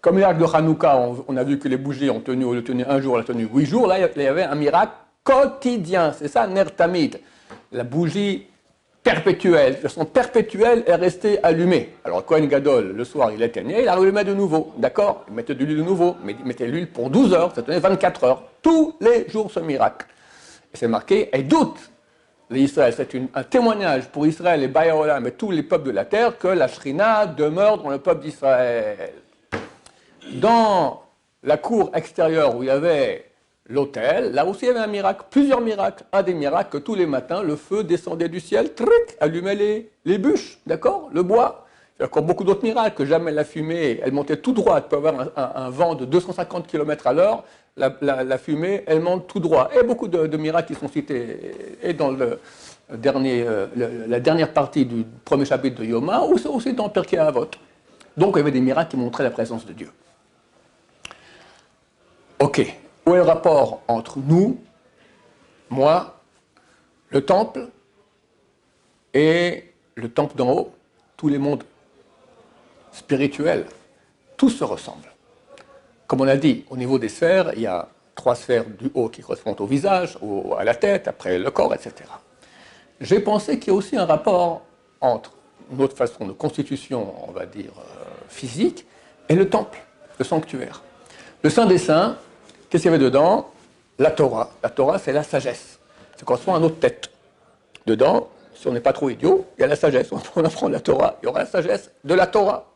Comme 0.00 0.16
miracle 0.16 0.40
de 0.40 0.46
Hanouka, 0.52 0.98
on, 1.28 1.36
a 1.36 1.44
vu 1.44 1.60
que 1.60 1.68
les 1.68 1.76
bougies 1.76 2.10
ont 2.10 2.18
tenu, 2.18 2.44
un 2.44 3.00
jour, 3.00 3.16
elles 3.16 3.22
ont 3.22 3.26
tenu 3.26 3.48
8 3.48 3.66
jours. 3.66 3.86
Là, 3.86 4.00
il 4.00 4.22
y 4.22 4.26
avait 4.26 4.42
un 4.42 4.56
miracle 4.56 4.94
quotidien. 5.22 6.12
C'est 6.12 6.26
ça, 6.26 6.48
Nertamid 6.48 7.20
la 7.70 7.84
bougie 7.84 8.46
perpétuelle, 9.06 9.74
de 9.74 9.78
façon 9.78 10.04
perpétuelle, 10.04 10.82
est 10.84 10.94
restée 10.96 11.38
allumée. 11.44 11.94
Alors, 12.04 12.24
Cohen 12.24 12.46
Gadol, 12.46 12.92
le 12.92 13.04
soir, 13.04 13.30
il 13.30 13.40
éteignait, 13.40 13.82
il 13.82 13.88
allumait 13.88 14.24
de 14.24 14.34
nouveau. 14.34 14.72
D'accord? 14.78 15.24
Il 15.28 15.34
mettait 15.34 15.54
de 15.54 15.64
l'huile 15.64 15.78
de 15.78 15.82
nouveau, 15.84 16.16
mais 16.24 16.34
il 16.36 16.44
mettait 16.44 16.66
l'huile 16.66 16.88
pour 16.88 17.08
12 17.08 17.32
heures, 17.32 17.54
ça 17.54 17.62
tenait 17.62 17.78
24 17.78 18.24
heures. 18.24 18.42
Tous 18.60 18.96
les 19.00 19.28
jours, 19.28 19.48
ce 19.48 19.60
miracle. 19.60 20.06
Et 20.74 20.76
c'est 20.76 20.88
marqué, 20.88 21.30
et 21.32 21.44
doute 21.44 21.78
l'Israël. 22.50 22.92
C'est 22.96 23.08
un 23.32 23.42
témoignage 23.44 24.08
pour 24.08 24.26
Israël 24.26 24.60
et 24.64 24.68
Bayaolam 24.68 25.24
et 25.24 25.32
tous 25.32 25.52
les 25.52 25.62
peuples 25.62 25.86
de 25.86 25.92
la 25.92 26.04
terre 26.04 26.36
que 26.36 26.48
la 26.48 26.66
Shrina 26.66 27.26
demeure 27.26 27.78
dans 27.78 27.90
le 27.90 27.98
peuple 27.98 28.22
d'Israël. 28.22 29.12
Dans 30.32 31.04
la 31.44 31.56
cour 31.56 31.92
extérieure 31.94 32.56
où 32.56 32.64
il 32.64 32.66
y 32.66 32.70
avait 32.70 33.24
l'autel, 33.68 34.32
là 34.32 34.46
aussi 34.46 34.64
il 34.64 34.68
y 34.68 34.70
avait 34.70 34.80
un 34.80 34.86
miracle, 34.86 35.24
plusieurs 35.30 35.60
miracles. 35.60 36.04
Un 36.12 36.22
des 36.22 36.34
miracles 36.34 36.70
que 36.70 36.78
tous 36.78 36.94
les 36.94 37.06
matins, 37.06 37.42
le 37.42 37.56
feu 37.56 37.84
descendait 37.84 38.28
du 38.28 38.40
ciel, 38.40 38.74
tric, 38.74 39.16
allumait 39.20 39.54
les, 39.54 39.90
les 40.04 40.18
bûches, 40.18 40.58
d'accord 40.66 41.10
Le 41.12 41.22
bois. 41.22 41.66
Il 41.98 42.04
encore 42.04 42.22
beaucoup 42.22 42.44
d'autres 42.44 42.62
miracles, 42.62 42.94
que 42.94 43.06
jamais 43.06 43.32
la 43.32 43.44
fumée, 43.44 44.00
elle 44.02 44.12
montait 44.12 44.36
tout 44.36 44.52
droit. 44.52 44.82
Tu 44.82 44.88
peux 44.88 44.96
avoir 44.96 45.30
un, 45.34 45.70
vent 45.70 45.94
de 45.94 46.04
250 46.04 46.66
km 46.66 47.06
à 47.06 47.14
l'heure, 47.14 47.44
la, 47.78 48.38
fumée, 48.38 48.84
elle 48.86 49.00
monte 49.00 49.26
tout 49.26 49.40
droit. 49.40 49.70
Et 49.74 49.82
beaucoup 49.82 50.06
de, 50.06 50.36
miracles 50.36 50.74
qui 50.74 50.78
sont 50.78 50.88
cités 50.88 51.78
et 51.82 51.94
dans 51.94 52.14
euh, 52.20 53.66
la 54.08 54.20
dernière 54.20 54.52
partie 54.52 54.84
du 54.84 55.06
premier 55.24 55.46
chapitre 55.46 55.80
de 55.80 55.86
Yoma, 55.86 56.20
ou 56.24 56.34
aussi 56.34 56.74
dans 56.74 56.90
Perkei 56.90 57.16
Avot. 57.16 57.48
Donc 58.16 58.34
il 58.36 58.38
y 58.38 58.42
avait 58.42 58.50
des 58.50 58.60
miracles 58.60 58.90
qui 58.90 58.96
montraient 58.98 59.24
la 59.24 59.30
présence 59.30 59.64
de 59.64 59.72
Dieu. 59.72 59.90
Ok, 62.38 62.76
où 63.06 63.14
est 63.14 63.18
le 63.18 63.22
rapport 63.22 63.82
entre 63.86 64.18
nous, 64.18 64.58
moi, 65.70 66.20
le 67.10 67.24
temple 67.24 67.68
et 69.14 69.72
le 69.94 70.08
temple 70.08 70.36
d'en 70.36 70.52
haut, 70.52 70.72
tous 71.16 71.28
les 71.28 71.38
mondes 71.38 71.64
spirituels 72.92 73.66
Tout 74.36 74.50
se 74.50 74.64
ressemble. 74.64 75.12
Comme 76.06 76.20
on 76.20 76.28
a 76.28 76.36
dit, 76.36 76.64
au 76.68 76.76
niveau 76.76 76.98
des 76.98 77.08
sphères, 77.08 77.52
il 77.54 77.62
y 77.62 77.66
a 77.66 77.88
trois 78.14 78.34
sphères 78.34 78.64
du 78.64 78.90
haut 78.94 79.08
qui 79.08 79.22
correspondent 79.22 79.60
au 79.60 79.66
visage, 79.66 80.18
à 80.58 80.64
la 80.64 80.74
tête, 80.74 81.08
après 81.08 81.38
le 81.38 81.50
corps, 81.50 81.74
etc. 81.74 81.92
J'ai 83.00 83.20
pensé 83.20 83.58
qu'il 83.58 83.72
y 83.72 83.76
a 83.76 83.78
aussi 83.78 83.96
un 83.96 84.06
rapport 84.06 84.62
entre 85.00 85.32
notre 85.70 85.96
façon 85.96 86.26
de 86.26 86.32
constitution, 86.32 87.14
on 87.28 87.32
va 87.32 87.46
dire, 87.46 87.72
euh, 87.78 88.04
physique, 88.28 88.86
et 89.28 89.34
le 89.34 89.48
temple, 89.48 89.78
le 90.18 90.24
sanctuaire. 90.24 90.82
Le 91.42 91.50
Saint 91.50 91.66
des 91.66 91.78
Saints, 91.78 92.16
Qu'est-ce 92.76 92.82
qu'il 92.82 92.92
y 92.92 92.94
avait 92.94 93.02
dedans 93.02 93.48
La 93.98 94.10
Torah. 94.10 94.50
La 94.62 94.68
Torah, 94.68 94.98
c'est 94.98 95.14
la 95.14 95.22
sagesse. 95.22 95.78
Ça 96.14 96.26
correspond 96.26 96.54
à 96.54 96.58
notre 96.58 96.78
tête. 96.78 97.08
Dedans, 97.86 98.28
si 98.54 98.68
on 98.68 98.72
n'est 98.72 98.80
pas 98.80 98.92
trop 98.92 99.08
idiot, 99.08 99.46
il 99.56 99.62
y 99.62 99.64
a 99.64 99.66
la 99.66 99.76
sagesse. 99.76 100.10
On 100.36 100.44
apprend 100.44 100.68
la 100.68 100.80
Torah, 100.80 101.16
il 101.22 101.24
y 101.24 101.28
aura 101.30 101.38
la 101.38 101.46
sagesse 101.46 101.90
de 102.04 102.12
la 102.12 102.26
Torah. 102.26 102.66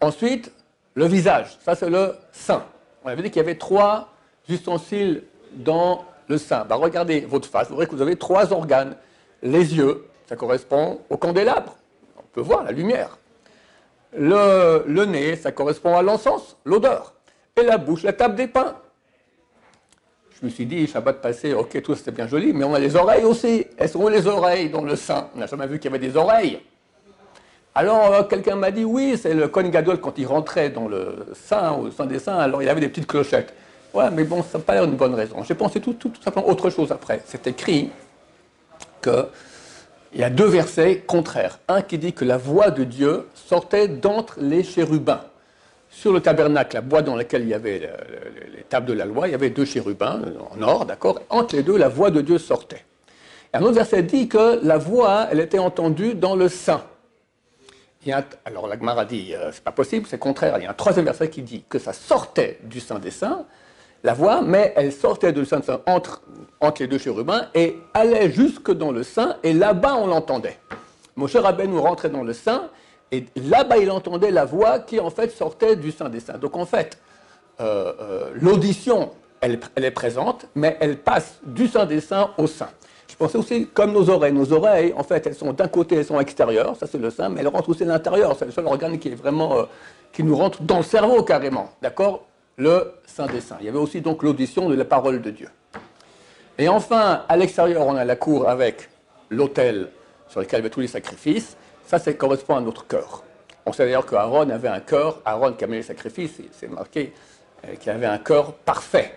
Ensuite, 0.00 0.50
le 0.94 1.06
visage. 1.06 1.56
Ça, 1.64 1.76
c'est 1.76 1.90
le 1.90 2.16
sein. 2.32 2.64
On 3.04 3.08
avait 3.08 3.22
dit 3.22 3.30
qu'il 3.30 3.36
y 3.36 3.44
avait 3.44 3.54
trois 3.54 4.08
ustensiles 4.48 5.22
dans 5.52 6.04
le 6.26 6.36
sein. 6.36 6.64
Bah, 6.64 6.74
regardez 6.74 7.20
votre 7.20 7.48
face, 7.48 7.68
vous 7.68 7.76
verrez 7.76 7.86
que 7.86 7.94
vous 7.94 8.02
avez 8.02 8.16
trois 8.16 8.52
organes. 8.52 8.96
Les 9.44 9.76
yeux, 9.76 10.08
ça 10.28 10.34
correspond 10.34 10.98
au 11.08 11.16
candélabre. 11.16 11.76
On 12.18 12.24
peut 12.32 12.40
voir 12.40 12.64
la 12.64 12.72
lumière. 12.72 13.16
Le, 14.12 14.82
le 14.88 15.04
nez, 15.04 15.36
ça 15.36 15.52
correspond 15.52 15.96
à 15.96 16.02
l'encens, 16.02 16.56
l'odeur 16.64 17.14
et 17.60 17.64
la 17.64 17.78
bouche, 17.78 18.02
la 18.02 18.12
table 18.12 18.34
des 18.34 18.46
pains. 18.46 18.76
Je 20.40 20.46
me 20.46 20.50
suis 20.50 20.66
dit, 20.66 20.86
Shabbat 20.86 21.20
passé, 21.20 21.54
ok, 21.54 21.82
tout 21.82 21.94
c'était 21.94 22.10
bien 22.10 22.26
joli, 22.26 22.52
mais 22.52 22.64
on 22.64 22.74
a 22.74 22.78
les 22.78 22.96
oreilles 22.96 23.24
aussi. 23.24 23.66
Elles 23.76 23.88
sont 23.88 24.02
où 24.02 24.08
les 24.08 24.26
oreilles 24.26 24.70
dans 24.70 24.82
le 24.82 24.96
sein 24.96 25.28
On 25.34 25.38
n'a 25.38 25.46
jamais 25.46 25.66
vu 25.66 25.78
qu'il 25.78 25.90
y 25.90 25.94
avait 25.94 26.04
des 26.04 26.16
oreilles. 26.16 26.60
Alors, 27.74 28.12
euh, 28.12 28.22
quelqu'un 28.24 28.56
m'a 28.56 28.70
dit, 28.70 28.84
oui, 28.84 29.16
c'est 29.16 29.34
le 29.34 29.48
Kohen 29.48 29.70
Gadol 29.70 30.00
quand 30.00 30.18
il 30.18 30.26
rentrait 30.26 30.70
dans 30.70 30.88
le 30.88 31.26
sein, 31.34 31.72
au 31.72 31.90
sein 31.90 32.06
des 32.06 32.18
seins, 32.18 32.36
alors 32.36 32.62
il 32.62 32.68
avait 32.68 32.80
des 32.80 32.88
petites 32.88 33.06
clochettes. 33.06 33.54
Ouais, 33.94 34.10
mais 34.10 34.24
bon, 34.24 34.42
ça 34.42 34.58
n'a 34.58 34.64
pas 34.64 34.82
une 34.82 34.96
bonne 34.96 35.14
raison. 35.14 35.42
J'ai 35.42 35.54
pensé 35.54 35.80
tout, 35.80 35.92
tout, 35.94 36.08
tout 36.08 36.22
simplement 36.22 36.48
autre 36.48 36.70
chose 36.70 36.90
après. 36.90 37.22
C'est 37.24 37.46
écrit 37.46 37.90
qu'il 39.02 39.26
y 40.14 40.22
a 40.22 40.30
deux 40.30 40.46
versets 40.46 40.98
contraires. 41.06 41.60
Un 41.68 41.82
qui 41.82 41.98
dit 41.98 42.12
que 42.12 42.24
la 42.24 42.36
voix 42.36 42.70
de 42.70 42.84
Dieu 42.84 43.28
sortait 43.34 43.88
d'entre 43.88 44.38
les 44.40 44.64
chérubins. 44.64 45.20
Sur 45.92 46.10
le 46.12 46.20
tabernacle, 46.20 46.74
la 46.74 46.80
boîte 46.80 47.04
dans 47.04 47.14
laquelle 47.14 47.42
il 47.42 47.48
y 47.48 47.54
avait 47.54 47.90
les 48.56 48.62
tables 48.62 48.86
de 48.86 48.94
la 48.94 49.04
loi, 49.04 49.28
il 49.28 49.32
y 49.32 49.34
avait 49.34 49.50
deux 49.50 49.66
chérubins 49.66 50.22
en 50.50 50.60
or, 50.62 50.86
d'accord 50.86 51.20
Entre 51.28 51.54
les 51.54 51.62
deux, 51.62 51.76
la 51.76 51.88
voix 51.88 52.10
de 52.10 52.22
Dieu 52.22 52.38
sortait. 52.38 52.84
Et 53.52 53.58
un 53.58 53.62
autre 53.62 53.74
verset 53.74 54.02
dit 54.02 54.26
que 54.26 54.58
la 54.64 54.78
voix, 54.78 55.28
elle 55.30 55.38
était 55.38 55.58
entendue 55.58 56.14
dans 56.14 56.34
le 56.34 56.48
sein. 56.48 56.82
alors 58.46 58.66
la 58.66 58.78
Gemara 58.78 59.04
dit, 59.04 59.34
euh, 59.34 59.52
c'est 59.52 59.62
pas 59.62 59.70
possible, 59.70 60.06
c'est 60.08 60.18
contraire. 60.18 60.54
Il 60.56 60.64
y 60.64 60.66
a 60.66 60.70
un 60.70 60.74
troisième 60.74 61.04
verset 61.04 61.28
qui 61.28 61.42
dit 61.42 61.62
que 61.68 61.78
ça 61.78 61.92
sortait 61.92 62.58
du 62.62 62.80
sein 62.80 62.98
des 62.98 63.10
saints, 63.10 63.44
la 64.02 64.14
voix, 64.14 64.40
mais 64.40 64.72
elle 64.76 64.92
sortait 64.92 65.32
du 65.32 65.44
sein 65.44 65.60
des 65.60 65.66
saints 65.66 65.82
entre, 65.86 66.22
entre 66.60 66.80
les 66.80 66.88
deux 66.88 66.98
chérubins 66.98 67.48
et 67.54 67.76
allait 67.92 68.32
jusque 68.32 68.72
dans 68.72 68.92
le 68.92 69.02
sein, 69.02 69.36
et 69.42 69.52
là-bas 69.52 69.96
on 69.96 70.06
l'entendait. 70.06 70.58
Moshe 71.16 71.36
nous 71.36 71.82
rentrait 71.82 72.08
dans 72.08 72.24
le 72.24 72.32
sein, 72.32 72.70
et 73.12 73.26
là-bas, 73.36 73.76
il 73.76 73.90
entendait 73.90 74.30
la 74.30 74.46
voix 74.46 74.78
qui, 74.78 74.98
en 74.98 75.10
fait, 75.10 75.30
sortait 75.30 75.76
du 75.76 75.92
Saint 75.92 76.08
des 76.08 76.20
Saints. 76.20 76.38
Donc, 76.38 76.56
en 76.56 76.64
fait, 76.64 76.98
euh, 77.60 77.92
euh, 78.00 78.30
l'audition, 78.34 79.10
elle, 79.42 79.60
est 79.76 79.90
présente, 79.90 80.46
mais 80.54 80.78
elle 80.80 80.96
passe 80.96 81.38
du 81.44 81.68
Saint 81.68 81.84
des 81.84 82.00
Saints 82.00 82.30
au 82.38 82.46
Saint. 82.46 82.70
Je 83.08 83.14
pensais 83.16 83.36
aussi 83.36 83.66
comme 83.66 83.92
nos 83.92 84.08
oreilles. 84.08 84.32
Nos 84.32 84.50
oreilles, 84.54 84.94
en 84.96 85.02
fait, 85.02 85.26
elles 85.26 85.34
sont 85.34 85.52
d'un 85.52 85.68
côté, 85.68 85.96
elles 85.96 86.06
sont 86.06 86.18
extérieures, 86.18 86.74
ça 86.76 86.86
c'est 86.86 86.96
le 86.96 87.10
sein, 87.10 87.28
mais 87.28 87.42
elles 87.42 87.48
rentrent 87.48 87.68
aussi 87.68 87.82
à 87.82 87.86
l'intérieur. 87.86 88.34
C'est 88.38 88.46
le 88.46 88.50
seul 88.50 88.64
organe 88.64 88.98
qui 88.98 89.08
est 89.08 89.14
vraiment, 89.14 89.58
euh, 89.58 89.62
qui 90.10 90.22
nous 90.24 90.34
rentre 90.34 90.62
dans 90.62 90.78
le 90.78 90.82
cerveau 90.82 91.22
carrément. 91.22 91.70
D'accord? 91.82 92.24
Le 92.56 92.94
Saint 93.04 93.26
des 93.26 93.42
Saints. 93.42 93.58
Il 93.60 93.66
y 93.66 93.68
avait 93.68 93.78
aussi 93.78 94.00
donc 94.00 94.22
l'audition 94.22 94.70
de 94.70 94.74
la 94.74 94.86
parole 94.86 95.20
de 95.20 95.30
Dieu. 95.30 95.48
Et 96.56 96.68
enfin, 96.68 97.24
à 97.28 97.36
l'extérieur, 97.36 97.86
on 97.86 97.96
a 97.96 98.04
la 98.06 98.16
cour 98.16 98.48
avec 98.48 98.88
l'autel 99.28 99.88
sur 100.28 100.40
lequel 100.40 100.60
il 100.60 100.62
y 100.62 100.64
avait 100.64 100.70
tous 100.70 100.80
les 100.80 100.86
sacrifices. 100.86 101.56
Ça, 101.86 101.98
ça 101.98 102.12
correspond 102.12 102.56
à 102.56 102.60
notre 102.60 102.86
cœur. 102.86 103.22
On 103.64 103.72
sait 103.72 103.84
d'ailleurs 103.84 104.06
qu'Aaron 104.06 104.50
avait 104.50 104.68
un 104.68 104.80
cœur, 104.80 105.20
Aaron 105.24 105.52
qui 105.52 105.64
a 105.64 105.66
mené 105.66 105.78
les 105.78 105.84
sacrifices, 105.84 106.40
c'est 106.52 106.70
marqué 106.70 107.12
euh, 107.64 107.74
qu'il 107.76 107.90
avait 107.90 108.06
un 108.06 108.18
cœur 108.18 108.54
parfait. 108.54 109.14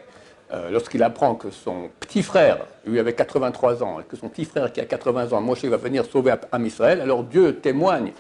Euh, 0.53 0.69
lorsqu'il 0.69 1.01
apprend 1.01 1.34
que 1.34 1.50
son 1.50 1.89
petit 2.00 2.22
frère, 2.22 2.60
lui 2.86 3.00
avait 3.00 3.13
83 3.13 3.81
ans, 3.81 4.00
et 4.00 4.03
que 4.03 4.15
son 4.15 4.29
petit 4.29 4.45
frère 4.45 4.72
qui 4.72 4.79
a 4.79 4.86
80 4.86 5.31
ans, 5.31 5.41
Moshe 5.41 5.65
va 5.65 5.77
venir 5.77 6.05
sauver 6.05 6.36
Am 6.51 6.65
Israël, 6.65 7.01
alors 7.01 7.24
Dieu 7.24 7.55
témoigne. 7.55 8.12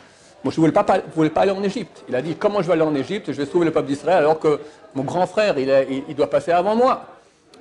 Moshe 0.43 0.57
ne 0.57 0.61
voulait 0.61 1.29
pas, 1.29 1.41
aller 1.41 1.51
en 1.51 1.63
Égypte. 1.63 2.03
Il 2.09 2.15
a 2.15 2.21
dit, 2.23 2.35
comment 2.35 2.63
je 2.63 2.67
vais 2.67 2.73
aller 2.73 2.81
en 2.81 2.95
Égypte, 2.95 3.31
je 3.31 3.37
vais 3.37 3.45
sauver 3.45 3.65
le 3.65 3.71
peuple 3.71 3.87
d'Israël 3.87 4.17
alors 4.17 4.39
que 4.39 4.59
mon 4.95 5.03
grand 5.03 5.27
frère, 5.27 5.59
il, 5.59 6.03
il, 6.07 6.15
doit 6.15 6.29
passer 6.29 6.51
avant 6.51 6.75
moi. 6.75 7.05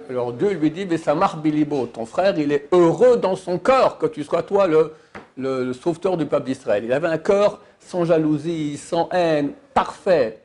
Alors 0.08 0.32
Dieu 0.32 0.50
lui 0.50 0.70
dit, 0.70 0.86
mais 0.86 0.96
Samar 0.96 1.36
Bilibo, 1.36 1.86
ton 1.86 2.06
frère, 2.06 2.38
il 2.38 2.50
est 2.50 2.68
heureux 2.72 3.18
dans 3.18 3.36
son 3.36 3.58
cœur 3.58 3.98
que 3.98 4.06
tu 4.06 4.24
sois 4.24 4.42
toi 4.42 4.66
le, 4.66 4.94
le, 5.36 5.72
sauveteur 5.72 6.16
du 6.16 6.26
peuple 6.26 6.46
d'Israël. 6.46 6.84
Il 6.84 6.92
avait 6.92 7.08
un 7.08 7.18
cœur 7.18 7.60
sans 7.80 8.04
jalousie, 8.04 8.76
sans 8.76 9.08
haine, 9.10 9.52
parfait. 9.72 10.40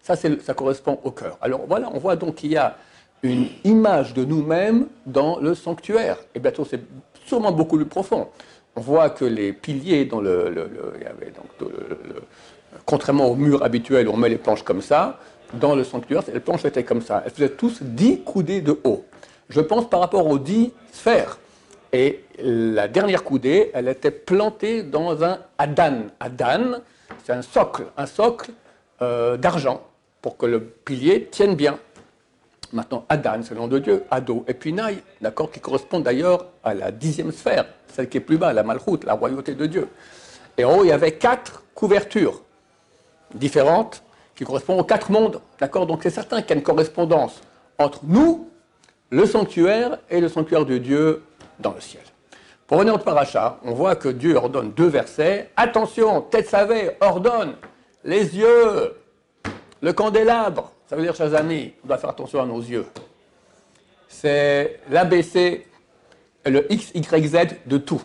Ça, 0.00 0.14
ça 0.16 0.54
correspond 0.54 0.98
au 1.04 1.10
cœur. 1.10 1.36
Alors 1.40 1.62
voilà, 1.66 1.90
on 1.92 1.98
voit 1.98 2.16
donc 2.16 2.36
qu'il 2.36 2.52
y 2.52 2.56
a 2.56 2.76
une 3.22 3.46
image 3.64 4.14
de 4.14 4.24
nous-mêmes 4.24 4.86
dans 5.04 5.38
le 5.40 5.54
sanctuaire. 5.54 6.18
Et 6.34 6.38
bientôt, 6.38 6.64
c'est 6.64 6.80
sûrement 7.24 7.52
beaucoup 7.52 7.76
plus 7.76 7.86
profond. 7.86 8.28
On 8.76 8.80
voit 8.80 9.10
que 9.10 9.24
les 9.24 9.52
piliers 9.52 10.04
le, 10.04 10.68
donc 11.60 11.70
contrairement 12.84 13.26
au 13.26 13.34
mur 13.34 13.64
habituel 13.64 14.06
où 14.06 14.12
on 14.12 14.16
met 14.16 14.28
les 14.28 14.36
planches 14.36 14.62
comme 14.62 14.82
ça, 14.82 15.18
dans 15.54 15.74
le 15.74 15.82
sanctuaire, 15.82 16.22
les 16.32 16.40
planches 16.40 16.64
étaient 16.64 16.84
comme 16.84 17.00
ça. 17.00 17.22
Elles 17.24 17.32
faisaient 17.32 17.50
tous 17.50 17.82
10 17.82 18.20
coudées 18.20 18.60
de 18.60 18.78
haut. 18.84 19.04
Je 19.48 19.60
pense 19.60 19.88
par 19.88 20.00
rapport 20.00 20.26
aux 20.26 20.38
10 20.38 20.72
sphères. 20.92 21.38
Et 21.92 22.24
la 22.38 22.88
dernière 22.88 23.24
coudée, 23.24 23.70
elle 23.74 23.88
était 23.88 24.10
plantée 24.10 24.82
dans 24.82 25.22
un 25.24 25.38
adan. 25.58 26.06
Adan, 26.20 26.80
c'est 27.24 27.32
un 27.32 27.42
socle, 27.42 27.84
un 27.96 28.06
socle 28.06 28.50
euh, 29.02 29.36
d'argent 29.36 29.82
pour 30.20 30.36
que 30.36 30.46
le 30.46 30.60
pilier 30.60 31.28
tienne 31.30 31.54
bien. 31.54 31.78
Maintenant, 32.72 33.04
Adan, 33.08 33.42
c'est 33.42 33.54
le 33.54 33.60
nom 33.60 33.68
de 33.68 33.78
Dieu, 33.78 34.04
Ado, 34.10 34.44
et 34.48 34.54
puis 34.54 34.72
Naï, 34.72 34.98
d'accord, 35.20 35.50
qui 35.50 35.60
correspond 35.60 36.00
d'ailleurs 36.00 36.46
à 36.64 36.74
la 36.74 36.90
dixième 36.90 37.30
sphère, 37.30 37.66
celle 37.86 38.08
qui 38.08 38.16
est 38.16 38.20
plus 38.20 38.38
bas, 38.38 38.52
la 38.52 38.64
Malchoute, 38.64 39.04
la 39.04 39.14
royauté 39.14 39.54
de 39.54 39.66
Dieu. 39.66 39.88
Et 40.58 40.64
en 40.64 40.78
haut, 40.78 40.84
il 40.84 40.88
y 40.88 40.92
avait 40.92 41.12
quatre 41.12 41.62
couvertures 41.74 42.42
différentes 43.34 44.02
qui 44.34 44.44
correspondent 44.44 44.80
aux 44.80 44.84
quatre 44.84 45.10
mondes, 45.10 45.40
d'accord 45.60 45.86
Donc 45.86 46.00
c'est 46.02 46.10
certain 46.10 46.42
qu'il 46.42 46.50
y 46.50 46.52
a 46.54 46.56
une 46.56 46.62
correspondance 46.62 47.40
entre 47.78 48.00
nous, 48.04 48.48
le 49.10 49.26
sanctuaire, 49.26 49.98
et 50.10 50.20
le 50.20 50.28
sanctuaire 50.28 50.64
de 50.64 50.78
Dieu 50.78 51.22
dans 51.58 51.72
le 51.72 51.80
ciel. 51.80 52.02
Pour 52.66 52.78
revenir 52.78 52.94
au 52.96 52.98
paracha, 52.98 53.58
on 53.64 53.72
voit 53.72 53.94
que 53.94 54.08
Dieu 54.08 54.36
ordonne 54.36 54.72
deux 54.72 54.88
versets. 54.88 55.50
Attention, 55.56 56.20
tête 56.22 56.48
savée, 56.48 56.90
ordonne 57.00 57.54
les 58.04 58.36
yeux, 58.36 58.96
le 59.80 59.92
candélabre. 59.92 60.72
Ça 60.88 60.96
veut 60.96 61.02
dire, 61.02 61.14
chers 61.14 61.34
amis, 61.34 61.72
on 61.84 61.88
doit 61.88 61.98
faire 61.98 62.10
attention 62.10 62.42
à 62.42 62.46
nos 62.46 62.60
yeux. 62.60 62.86
C'est 64.08 64.80
l'ABC, 64.90 65.66
le 66.44 66.72
X, 66.72 66.92
Y, 66.94 67.26
Z 67.26 67.56
de 67.66 67.78
tout. 67.78 68.02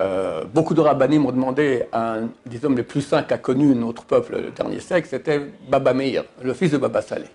Euh, 0.00 0.44
beaucoup 0.44 0.72
de 0.72 0.80
rabbinés 0.80 1.18
m'ont 1.18 1.32
demandé, 1.32 1.84
un 1.92 2.28
des 2.46 2.64
hommes 2.64 2.76
les 2.76 2.82
plus 2.82 3.02
saints 3.02 3.22
qu'a 3.22 3.36
connu 3.36 3.74
notre 3.74 4.04
peuple 4.04 4.36
le 4.40 4.50
dernier 4.50 4.80
siècle, 4.80 5.08
c'était 5.10 5.40
Baba 5.68 5.92
Meir, 5.92 6.24
le 6.42 6.54
fils 6.54 6.70
de 6.70 6.78
Baba 6.78 7.02
Saleh. 7.02 7.28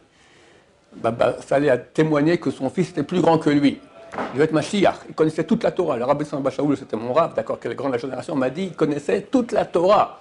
Baba 0.96 1.36
Saleh 1.46 1.70
a 1.70 1.78
témoigné 1.78 2.40
que 2.40 2.50
son 2.50 2.70
fils 2.70 2.90
était 2.90 3.04
plus 3.04 3.22
grand 3.22 3.38
que 3.38 3.52
lui. 3.52 3.80
Il 4.18 4.34
devait 4.34 4.46
être 4.46 4.52
Mashiach. 4.52 4.96
Il 5.10 5.16
connaissait 5.16 5.44
toute 5.44 5.64
la 5.64 5.72
Torah. 5.72 5.98
Le 5.98 6.04
rabbi 6.04 6.26
Bachaoul, 6.40 6.78
c'était 6.78 6.98
mon 6.98 7.14
rab, 7.14 7.34
d'accord, 7.36 7.60
quelle 7.60 7.76
grande 7.76 7.92
la 7.92 7.98
génération, 7.98 8.36
m'a 8.36 8.50
dit 8.50 8.64
il 8.64 8.76
connaissait 8.76 9.22
toute 9.24 9.52
la 9.52 9.66
Torah. 9.66 10.20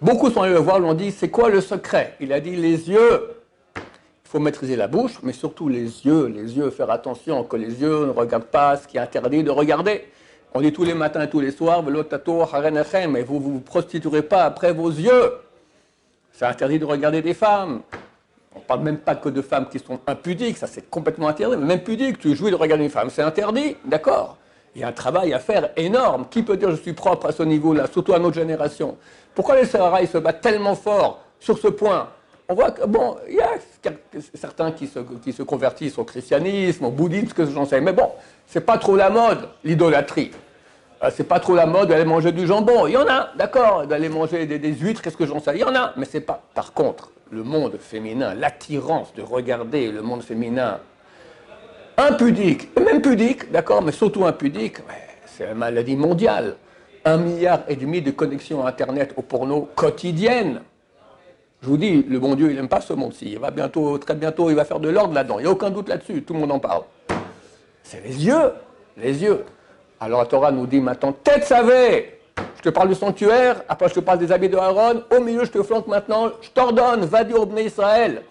Beaucoup 0.00 0.30
sont 0.30 0.42
allés 0.42 0.54
le 0.54 0.58
voir, 0.58 0.80
lui 0.80 0.88
ont 0.88 0.94
dit 0.94 1.12
c'est 1.12 1.28
quoi 1.28 1.48
le 1.48 1.60
secret? 1.60 2.16
Il 2.20 2.32
a 2.32 2.40
dit 2.40 2.56
les 2.56 2.90
yeux. 2.90 3.30
Il 3.76 4.28
faut 4.28 4.40
maîtriser 4.40 4.76
la 4.76 4.88
bouche, 4.88 5.18
mais 5.22 5.32
surtout 5.32 5.68
les 5.68 6.04
yeux. 6.06 6.26
Les 6.26 6.56
yeux, 6.56 6.70
faire 6.70 6.90
attention 6.90 7.44
que 7.44 7.56
les 7.56 7.80
yeux 7.80 8.06
ne 8.06 8.10
regardent 8.10 8.44
pas 8.44 8.76
ce 8.76 8.88
qui 8.88 8.96
est 8.96 9.00
interdit 9.00 9.44
de 9.44 9.50
regarder. 9.50 10.08
On 10.54 10.60
dit 10.60 10.72
tous 10.72 10.84
les 10.84 10.94
matins 10.94 11.22
et 11.22 11.30
tous 11.30 11.40
les 11.40 11.50
soirs, 11.50 11.82
mais 11.82 11.92
vous 13.22 13.34
ne 13.34 13.40
vous 13.40 13.60
prostituerez 13.60 14.22
pas 14.22 14.44
après 14.44 14.72
vos 14.72 14.90
yeux. 14.90 15.32
C'est 16.32 16.46
interdit 16.46 16.78
de 16.78 16.84
regarder 16.84 17.22
des 17.22 17.34
femmes. 17.34 17.82
On 18.54 18.58
ne 18.58 18.64
parle 18.64 18.80
même 18.80 18.98
pas 18.98 19.14
que 19.14 19.28
de 19.28 19.40
femmes 19.42 19.66
qui 19.70 19.78
sont 19.78 19.98
impudiques, 20.06 20.58
ça 20.58 20.66
c'est 20.66 20.88
complètement 20.90 21.28
interdit, 21.28 21.56
mais 21.56 21.66
même 21.66 21.82
pudique, 21.82 22.18
tu 22.18 22.34
jouis 22.36 22.50
de 22.50 22.56
regarder 22.56 22.84
une 22.84 22.90
femme, 22.90 23.08
c'est 23.10 23.22
interdit, 23.22 23.76
d'accord 23.84 24.36
Il 24.74 24.82
y 24.82 24.84
a 24.84 24.88
un 24.88 24.92
travail 24.92 25.32
à 25.32 25.38
faire 25.38 25.70
énorme. 25.76 26.26
Qui 26.30 26.42
peut 26.42 26.56
dire 26.56 26.70
je 26.70 26.76
suis 26.76 26.92
propre 26.92 27.26
à 27.26 27.32
ce 27.32 27.42
niveau-là, 27.42 27.86
surtout 27.90 28.12
à 28.12 28.18
notre 28.18 28.34
génération? 28.34 28.96
Pourquoi 29.34 29.56
les 29.56 29.64
Sahara, 29.64 30.04
se 30.06 30.18
battent 30.18 30.42
tellement 30.42 30.74
fort 30.74 31.20
sur 31.40 31.58
ce 31.58 31.68
point? 31.68 32.08
On 32.48 32.54
voit 32.54 32.72
que, 32.72 32.84
bon, 32.84 33.16
il 33.28 33.36
y 33.36 33.40
a 33.40 33.52
certains 34.34 34.72
qui 34.72 34.86
se, 34.86 34.98
qui 34.98 35.32
se 35.32 35.42
convertissent 35.42 35.96
au 35.96 36.04
christianisme, 36.04 36.84
au 36.84 36.90
bouddhisme, 36.90 37.32
que 37.32 37.46
j'en 37.46 37.64
sais, 37.64 37.80
mais 37.80 37.92
bon, 37.92 38.10
c'est 38.46 38.60
pas 38.60 38.76
trop 38.76 38.96
la 38.96 39.08
mode, 39.08 39.48
l'idolâtrie. 39.64 40.32
Euh, 41.02 41.10
c'est 41.14 41.24
pas 41.24 41.40
trop 41.40 41.54
la 41.54 41.66
mode 41.66 41.88
d'aller 41.88 42.04
manger 42.04 42.32
du 42.32 42.46
jambon. 42.46 42.86
Il 42.86 42.92
y 42.92 42.96
en 42.96 43.08
a, 43.08 43.30
d'accord, 43.36 43.86
d'aller 43.86 44.08
manger 44.08 44.46
des, 44.46 44.72
huîtres, 44.72 45.02
qu'est-ce 45.02 45.16
que 45.16 45.26
j'en 45.26 45.40
sais 45.40 45.52
Il 45.54 45.60
y 45.60 45.64
en 45.64 45.74
a, 45.74 45.92
mais 45.96 46.04
c'est 46.04 46.20
pas. 46.20 46.42
Par 46.54 46.72
contre, 46.72 47.10
le 47.30 47.42
monde 47.42 47.76
féminin, 47.78 48.34
l'attirance 48.34 49.12
de 49.14 49.22
regarder 49.22 49.90
le 49.90 50.02
monde 50.02 50.22
féminin 50.22 50.78
impudique, 51.96 52.68
même 52.78 53.02
pudique, 53.02 53.50
d'accord, 53.50 53.82
mais 53.82 53.92
surtout 53.92 54.24
impudique, 54.24 54.78
c'est 55.26 55.50
une 55.50 55.58
maladie 55.58 55.96
mondiale. 55.96 56.56
Un 57.04 57.16
milliard 57.16 57.62
et 57.66 57.74
demi 57.74 58.00
de 58.00 58.12
connexions 58.12 58.64
Internet 58.64 59.12
au 59.16 59.22
porno 59.22 59.68
quotidiennes. 59.74 60.60
Je 61.62 61.68
vous 61.68 61.76
dis, 61.76 62.04
le 62.08 62.18
bon 62.20 62.36
Dieu, 62.36 62.50
il 62.50 62.56
n'aime 62.56 62.68
pas 62.68 62.80
ce 62.80 62.92
monde-ci. 62.92 63.32
Il 63.32 63.38
va 63.40 63.50
bientôt, 63.50 63.98
très 63.98 64.14
bientôt, 64.14 64.50
il 64.50 64.56
va 64.56 64.64
faire 64.64 64.78
de 64.78 64.88
l'ordre 64.88 65.14
là-dedans. 65.14 65.38
Il 65.40 65.42
n'y 65.42 65.48
a 65.48 65.50
aucun 65.50 65.70
doute 65.70 65.88
là-dessus. 65.88 66.22
Tout 66.22 66.34
le 66.34 66.40
monde 66.40 66.52
en 66.52 66.58
parle. 66.60 66.82
C'est 67.82 68.04
les 68.04 68.24
yeux. 68.24 68.52
Les 68.96 69.22
yeux. 69.22 69.44
Alors 70.02 70.18
la 70.18 70.26
Torah 70.26 70.50
nous 70.50 70.66
dit 70.66 70.80
maintenant, 70.80 71.12
tête 71.12 71.44
savée 71.44 72.18
je 72.56 72.62
te 72.62 72.70
parle 72.70 72.88
du 72.88 72.94
sanctuaire, 72.94 73.62
après 73.68 73.88
je 73.88 73.94
te 73.94 74.00
parle 74.00 74.18
des 74.18 74.32
habits 74.32 74.48
de 74.48 74.56
Aaron, 74.56 75.04
au 75.14 75.20
milieu 75.20 75.44
je 75.44 75.50
te 75.50 75.62
flanque 75.62 75.86
maintenant, 75.86 76.30
je 76.40 76.50
t'ordonne, 76.50 77.04
va 77.04 77.22
dire 77.22 77.40
au 77.40 77.56
Israël, 77.56 78.22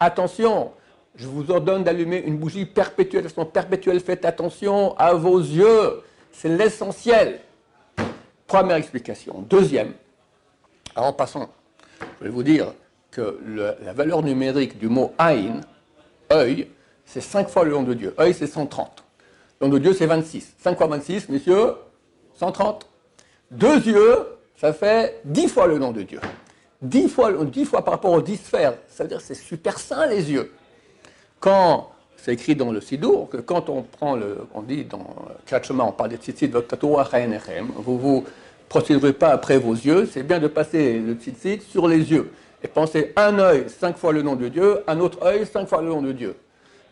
attention, 0.00 0.72
je 1.14 1.26
vous 1.26 1.50
ordonne 1.50 1.84
d'allumer 1.84 2.18
une 2.18 2.36
bougie 2.36 2.66
perpétuelle, 2.66 3.24
façon 3.24 3.44
perpétuelle, 3.44 4.00
faites 4.00 4.24
attention 4.24 4.96
à 4.96 5.14
vos 5.14 5.38
yeux, 5.38 6.02
c'est 6.32 6.48
l'essentiel. 6.48 7.40
Première 8.46 8.76
explication. 8.76 9.44
Deuxième, 9.48 9.92
alors 10.96 11.10
en 11.10 11.12
passant, 11.12 11.48
je 12.20 12.24
vais 12.24 12.30
vous 12.30 12.42
dire 12.42 12.72
que 13.10 13.38
la 13.84 13.92
valeur 13.92 14.22
numérique 14.22 14.78
du 14.78 14.88
mot 14.88 15.12
Aïn, 15.18 15.60
œil, 16.32 16.68
c'est 17.04 17.20
5 17.20 17.48
fois 17.48 17.64
le 17.64 17.72
nom 17.72 17.82
de 17.82 17.94
Dieu. 17.94 18.14
Œil, 18.18 18.34
c'est 18.34 18.46
130. 18.48 19.04
Le 19.62 19.66
nom 19.66 19.74
de 19.74 19.78
Dieu, 19.78 19.92
c'est 19.92 20.06
26. 20.06 20.54
5 20.58 20.78
fois 20.78 20.86
26, 20.86 21.28
messieurs, 21.28 21.74
130. 22.34 22.88
Deux 23.50 23.76
yeux, 23.80 24.16
ça 24.56 24.72
fait 24.72 25.20
dix 25.26 25.48
fois 25.48 25.66
le 25.66 25.78
nom 25.78 25.92
de 25.92 26.00
Dieu. 26.00 26.18
Dix 26.80 27.08
fois, 27.10 27.30
dix 27.44 27.66
fois 27.66 27.84
par 27.84 27.92
rapport 27.92 28.12
aux 28.12 28.22
dix 28.22 28.38
sphères. 28.38 28.72
Ça 28.88 29.04
veut 29.04 29.08
dire 29.10 29.18
que 29.18 29.24
c'est 29.24 29.34
super 29.34 29.78
sain 29.78 30.06
les 30.06 30.32
yeux. 30.32 30.50
Quand 31.40 31.90
c'est 32.16 32.32
écrit 32.32 32.56
dans 32.56 32.72
le 32.72 32.80
Sidour 32.80 33.28
que 33.28 33.36
quand 33.36 33.68
on 33.68 33.82
prend 33.82 34.16
le, 34.16 34.38
on 34.54 34.62
dit 34.62 34.86
dans 34.86 35.14
Kachema, 35.44 35.84
on 35.84 35.92
parle 35.92 36.10
des 36.10 36.16
tzitzit, 36.16 36.50
vous 37.76 37.98
vous 37.98 38.24
procéderez 38.66 39.12
pas 39.12 39.28
après 39.28 39.58
vos 39.58 39.74
yeux, 39.74 40.08
c'est 40.10 40.22
bien 40.22 40.38
de 40.38 40.48
passer 40.48 40.98
le 40.98 41.12
tzitzit 41.12 41.60
sur 41.60 41.86
les 41.86 42.10
yeux 42.10 42.32
et 42.62 42.68
penser 42.68 43.12
un 43.14 43.38
œil 43.38 43.66
cinq 43.68 43.98
fois 43.98 44.14
le 44.14 44.22
nom 44.22 44.36
de 44.36 44.48
Dieu, 44.48 44.82
un 44.86 45.00
autre 45.00 45.22
œil 45.22 45.44
cinq 45.44 45.68
fois 45.68 45.82
le 45.82 45.88
nom 45.88 46.00
de 46.00 46.12
Dieu 46.12 46.34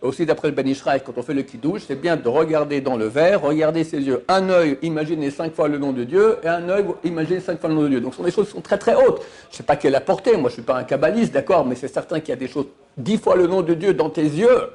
aussi 0.00 0.24
d'après 0.26 0.48
le 0.48 0.54
Ben 0.54 0.72
quand 1.04 1.12
on 1.16 1.22
fait 1.22 1.34
le 1.34 1.42
kidouche, 1.42 1.82
c'est 1.86 2.00
bien 2.00 2.16
de 2.16 2.28
regarder 2.28 2.80
dans 2.80 2.96
le 2.96 3.06
verre, 3.06 3.42
regarder 3.42 3.82
ses 3.82 4.00
yeux. 4.00 4.24
Un 4.28 4.48
œil, 4.48 4.78
imaginer 4.82 5.30
cinq 5.30 5.54
fois 5.54 5.66
le 5.66 5.78
nom 5.78 5.92
de 5.92 6.04
Dieu, 6.04 6.38
et 6.42 6.48
un 6.48 6.68
œil, 6.68 6.84
imaginer 7.04 7.40
cinq 7.40 7.60
fois 7.60 7.68
le 7.68 7.74
nom 7.74 7.82
de 7.82 7.88
Dieu. 7.88 8.00
Donc 8.00 8.12
ce 8.12 8.18
sont 8.18 8.24
des 8.24 8.30
choses 8.30 8.46
qui 8.46 8.52
sont 8.52 8.60
très 8.60 8.78
très 8.78 8.94
hautes. 8.94 9.22
Je 9.48 9.54
ne 9.54 9.56
sais 9.56 9.62
pas 9.64 9.76
quelle 9.76 9.92
la 9.92 10.00
portée, 10.00 10.32
moi 10.32 10.42
je 10.42 10.46
ne 10.46 10.50
suis 10.50 10.62
pas 10.62 10.76
un 10.76 10.84
kabbaliste, 10.84 11.32
d'accord, 11.32 11.66
mais 11.66 11.74
c'est 11.74 11.88
certain 11.88 12.20
qu'il 12.20 12.30
y 12.30 12.32
a 12.32 12.36
des 12.36 12.48
choses, 12.48 12.66
dix 12.96 13.18
fois 13.18 13.34
le 13.34 13.46
nom 13.46 13.62
de 13.62 13.74
Dieu 13.74 13.92
dans 13.94 14.10
tes 14.10 14.22
yeux. 14.22 14.70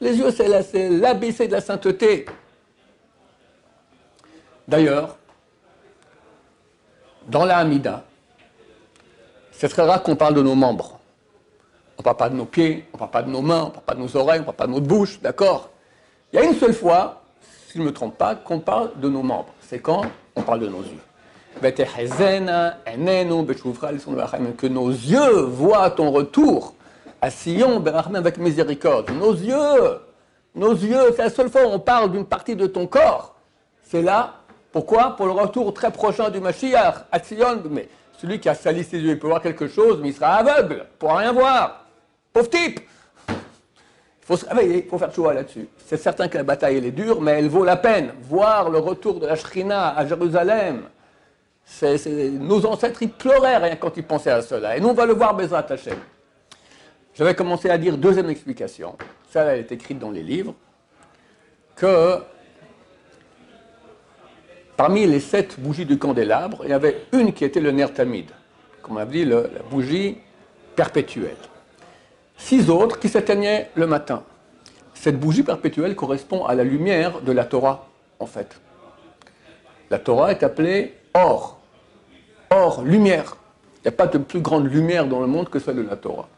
Les 0.00 0.16
yeux, 0.16 0.30
c'est 0.30 0.48
l'ABC 0.88 1.48
de 1.48 1.52
la 1.52 1.60
sainteté. 1.60 2.24
D'ailleurs, 4.66 5.16
dans 7.26 7.44
la 7.44 7.58
Hamida, 7.58 8.04
c'est 9.50 9.68
très 9.68 9.82
rare 9.82 10.02
qu'on 10.02 10.14
parle 10.14 10.34
de 10.34 10.42
nos 10.42 10.54
membres. 10.54 10.97
On 11.98 12.00
ne 12.00 12.04
parle 12.04 12.16
pas 12.16 12.28
de 12.28 12.36
nos 12.36 12.44
pieds, 12.44 12.86
on 12.92 12.96
ne 12.96 12.98
parle 13.00 13.10
pas 13.10 13.22
de 13.22 13.30
nos 13.30 13.42
mains, 13.42 13.62
on 13.62 13.66
ne 13.66 13.70
parle 13.70 13.84
pas 13.84 13.94
de 13.94 14.00
nos 14.00 14.16
oreilles, 14.16 14.38
on 14.38 14.42
ne 14.42 14.46
parle 14.46 14.56
pas 14.56 14.66
de 14.68 14.72
notre 14.72 14.86
bouche, 14.86 15.20
d'accord? 15.20 15.70
Il 16.32 16.38
y 16.38 16.42
a 16.42 16.44
une 16.44 16.54
seule 16.54 16.72
fois, 16.72 17.22
si 17.66 17.72
je 17.74 17.80
ne 17.80 17.86
me 17.86 17.92
trompe 17.92 18.16
pas, 18.16 18.36
qu'on 18.36 18.60
parle 18.60 18.92
de 19.00 19.08
nos 19.08 19.22
membres. 19.22 19.52
C'est 19.62 19.80
quand? 19.80 20.02
On 20.36 20.42
parle 20.42 20.60
de 20.60 20.68
nos 20.68 20.82
yeux. 20.82 21.00
Que 24.56 24.66
nos 24.68 24.90
yeux 24.90 25.40
voient 25.40 25.90
ton 25.90 26.12
retour 26.12 26.74
à 27.20 27.30
Sion, 27.30 27.84
avec 28.14 28.38
miséricorde. 28.38 29.10
Nos 29.10 29.32
yeux, 29.32 30.00
nos 30.54 30.74
yeux, 30.74 31.12
c'est 31.16 31.24
la 31.24 31.30
seule 31.30 31.50
fois 31.50 31.66
où 31.66 31.70
on 31.70 31.80
parle 31.80 32.12
d'une 32.12 32.26
partie 32.26 32.54
de 32.54 32.68
ton 32.68 32.86
corps. 32.86 33.34
C'est 33.82 34.02
là, 34.02 34.34
pourquoi? 34.70 35.16
Pour 35.16 35.26
le 35.26 35.32
retour 35.32 35.74
très 35.74 35.90
prochain 35.90 36.30
du 36.30 36.38
Mashiach, 36.38 37.06
à 37.10 37.18
Sion. 37.18 37.60
Mais 37.68 37.88
celui 38.18 38.38
qui 38.38 38.48
a 38.48 38.54
sali 38.54 38.84
ses 38.84 39.00
yeux, 39.00 39.10
il 39.10 39.18
peut 39.18 39.26
voir 39.26 39.42
quelque 39.42 39.66
chose, 39.66 39.98
mais 40.00 40.10
il 40.10 40.14
sera 40.14 40.34
aveugle, 40.34 40.86
pour 41.00 41.16
rien 41.16 41.32
voir. 41.32 41.86
Type 42.46 42.80
Il 43.28 43.34
faut 44.22 44.36
se 44.36 44.46
réveiller, 44.46 44.84
il 44.84 44.88
faut 44.88 44.98
faire 44.98 45.12
choix 45.12 45.34
là-dessus. 45.34 45.68
C'est 45.86 45.96
certain 45.96 46.28
que 46.28 46.36
la 46.36 46.44
bataille, 46.44 46.76
est 46.76 46.90
dure, 46.90 47.20
mais 47.20 47.32
elle 47.32 47.48
vaut 47.48 47.64
la 47.64 47.76
peine. 47.76 48.12
Voir 48.22 48.70
le 48.70 48.78
retour 48.78 49.20
de 49.20 49.26
la 49.26 49.36
Shrina 49.36 49.96
à 49.96 50.06
Jérusalem, 50.06 50.82
nos 52.40 52.64
ancêtres, 52.66 53.02
ils 53.02 53.10
pleuraient 53.10 53.78
quand 53.80 53.96
ils 53.96 54.04
pensaient 54.04 54.30
à 54.30 54.42
cela. 54.42 54.76
Et 54.76 54.80
nous, 54.80 54.88
on 54.88 54.94
va 54.94 55.06
le 55.06 55.14
voir, 55.14 55.34
Bezrat 55.34 55.66
Hashem. 55.70 55.98
J'avais 57.14 57.34
commencé 57.34 57.68
à 57.68 57.78
dire 57.78 57.96
deuxième 57.96 58.30
explication. 58.30 58.96
Ça, 59.30 59.42
elle 59.44 59.60
est 59.60 59.72
écrite 59.72 59.98
dans 59.98 60.10
les 60.10 60.22
livres. 60.22 60.54
Que 61.74 62.18
parmi 64.76 65.06
les 65.06 65.20
sept 65.20 65.58
bougies 65.58 65.84
du 65.84 65.98
candélabre, 65.98 66.60
il 66.64 66.70
y 66.70 66.72
avait 66.72 67.06
une 67.12 67.32
qui 67.32 67.44
était 67.44 67.60
le 67.60 67.70
nerf 67.70 67.92
tamide. 67.92 68.30
Comme 68.82 68.96
on 68.96 69.00
a 69.00 69.04
dit, 69.04 69.24
la 69.24 69.42
bougie 69.70 70.18
perpétuelle 70.76 71.36
six 72.38 72.70
autres 72.70 72.98
qui 72.98 73.10
s'éteignaient 73.10 73.70
le 73.74 73.86
matin. 73.86 74.22
Cette 74.94 75.20
bougie 75.20 75.42
perpétuelle 75.42 75.94
correspond 75.94 76.46
à 76.46 76.54
la 76.54 76.64
lumière 76.64 77.20
de 77.20 77.32
la 77.32 77.44
Torah, 77.44 77.86
en 78.18 78.26
fait. 78.26 78.58
La 79.90 79.98
Torah 79.98 80.30
est 80.30 80.42
appelée 80.42 80.94
or. 81.14 81.58
Or, 82.50 82.82
lumière. 82.82 83.36
Il 83.76 83.82
n'y 83.82 83.88
a 83.88 83.92
pas 83.92 84.06
de 84.06 84.18
plus 84.18 84.40
grande 84.40 84.66
lumière 84.72 85.06
dans 85.06 85.20
le 85.20 85.26
monde 85.26 85.50
que 85.50 85.58
celle 85.58 85.76
de 85.76 85.82
la 85.82 85.96
Torah. 85.96 86.28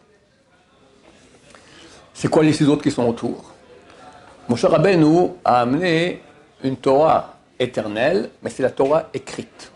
C'est 2.13 2.29
quoi 2.29 2.43
les 2.43 2.53
six 2.53 2.69
autres 2.69 2.83
qui 2.83 2.91
sont 2.91 3.09
autour? 3.09 3.53
Moshe 4.49 4.65
Rabbeinu 4.65 5.31
a 5.45 5.61
amené 5.61 6.21
une 6.63 6.77
Torah 6.77 7.37
éternelle, 7.59 8.31
mais 8.43 8.51
c'est 8.51 8.63
la 8.63 8.71
Torah 8.71 9.09
écrite. 9.15 9.73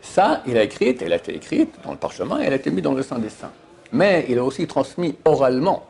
Ça, 0.00 0.42
il 0.46 0.56
a 0.56 0.62
écrite, 0.62 1.02
elle 1.02 1.12
a 1.12 1.16
été 1.16 1.34
écrite 1.34 1.74
dans 1.84 1.90
le 1.90 1.96
parchemin 1.96 2.40
et 2.40 2.44
elle 2.44 2.52
a 2.52 2.56
été 2.56 2.70
mise 2.70 2.82
dans 2.82 2.94
le 2.94 3.02
Saint 3.02 3.18
des 3.18 3.30
Saints 3.30 3.52
mais 3.92 4.26
il 4.28 4.38
a 4.38 4.44
aussi 4.44 4.66
transmis 4.66 5.16
oralement. 5.24 5.84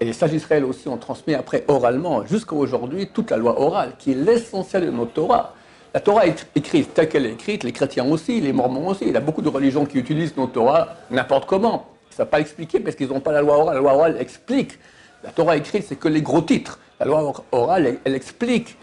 Et 0.00 0.04
les 0.04 0.12
sages 0.12 0.30
d'Israël 0.30 0.64
aussi 0.64 0.88
ont 0.88 0.96
transmis 0.96 1.34
après 1.34 1.64
oralement, 1.68 2.26
jusqu'à 2.26 2.54
aujourd'hui, 2.54 3.08
toute 3.12 3.30
la 3.30 3.36
loi 3.36 3.60
orale, 3.60 3.92
qui 3.98 4.12
est 4.12 4.16
l'essentiel 4.16 4.86
de 4.86 4.90
notre 4.90 5.12
Torah. 5.12 5.54
La 5.94 6.00
Torah 6.00 6.26
est 6.26 6.46
écrite 6.56 6.92
telle 6.92 7.08
qu'elle 7.08 7.26
est 7.26 7.32
écrite, 7.32 7.62
les 7.62 7.72
chrétiens 7.72 8.04
aussi, 8.04 8.40
les 8.40 8.52
mormons 8.52 8.88
aussi. 8.88 9.04
Il 9.06 9.12
y 9.12 9.16
a 9.16 9.20
beaucoup 9.20 9.42
de 9.42 9.48
religions 9.48 9.86
qui 9.86 9.98
utilisent 9.98 10.36
notre 10.36 10.52
Torah 10.52 10.88
n'importe 11.10 11.46
comment. 11.46 11.86
Ils 12.16 12.20
ne 12.20 12.26
pas 12.26 12.40
expliquer 12.40 12.80
parce 12.80 12.96
qu'ils 12.96 13.08
n'ont 13.08 13.20
pas 13.20 13.32
la 13.32 13.42
loi 13.42 13.58
orale. 13.58 13.74
La 13.76 13.80
loi 13.80 13.94
orale 13.94 14.16
explique. 14.18 14.78
La 15.22 15.30
Torah 15.30 15.56
écrite, 15.56 15.84
c'est 15.88 15.96
que 15.96 16.08
les 16.08 16.22
gros 16.22 16.42
titres. 16.42 16.78
La 16.98 17.06
loi 17.06 17.32
orale, 17.52 17.98
elle 18.04 18.14
explique 18.14 18.76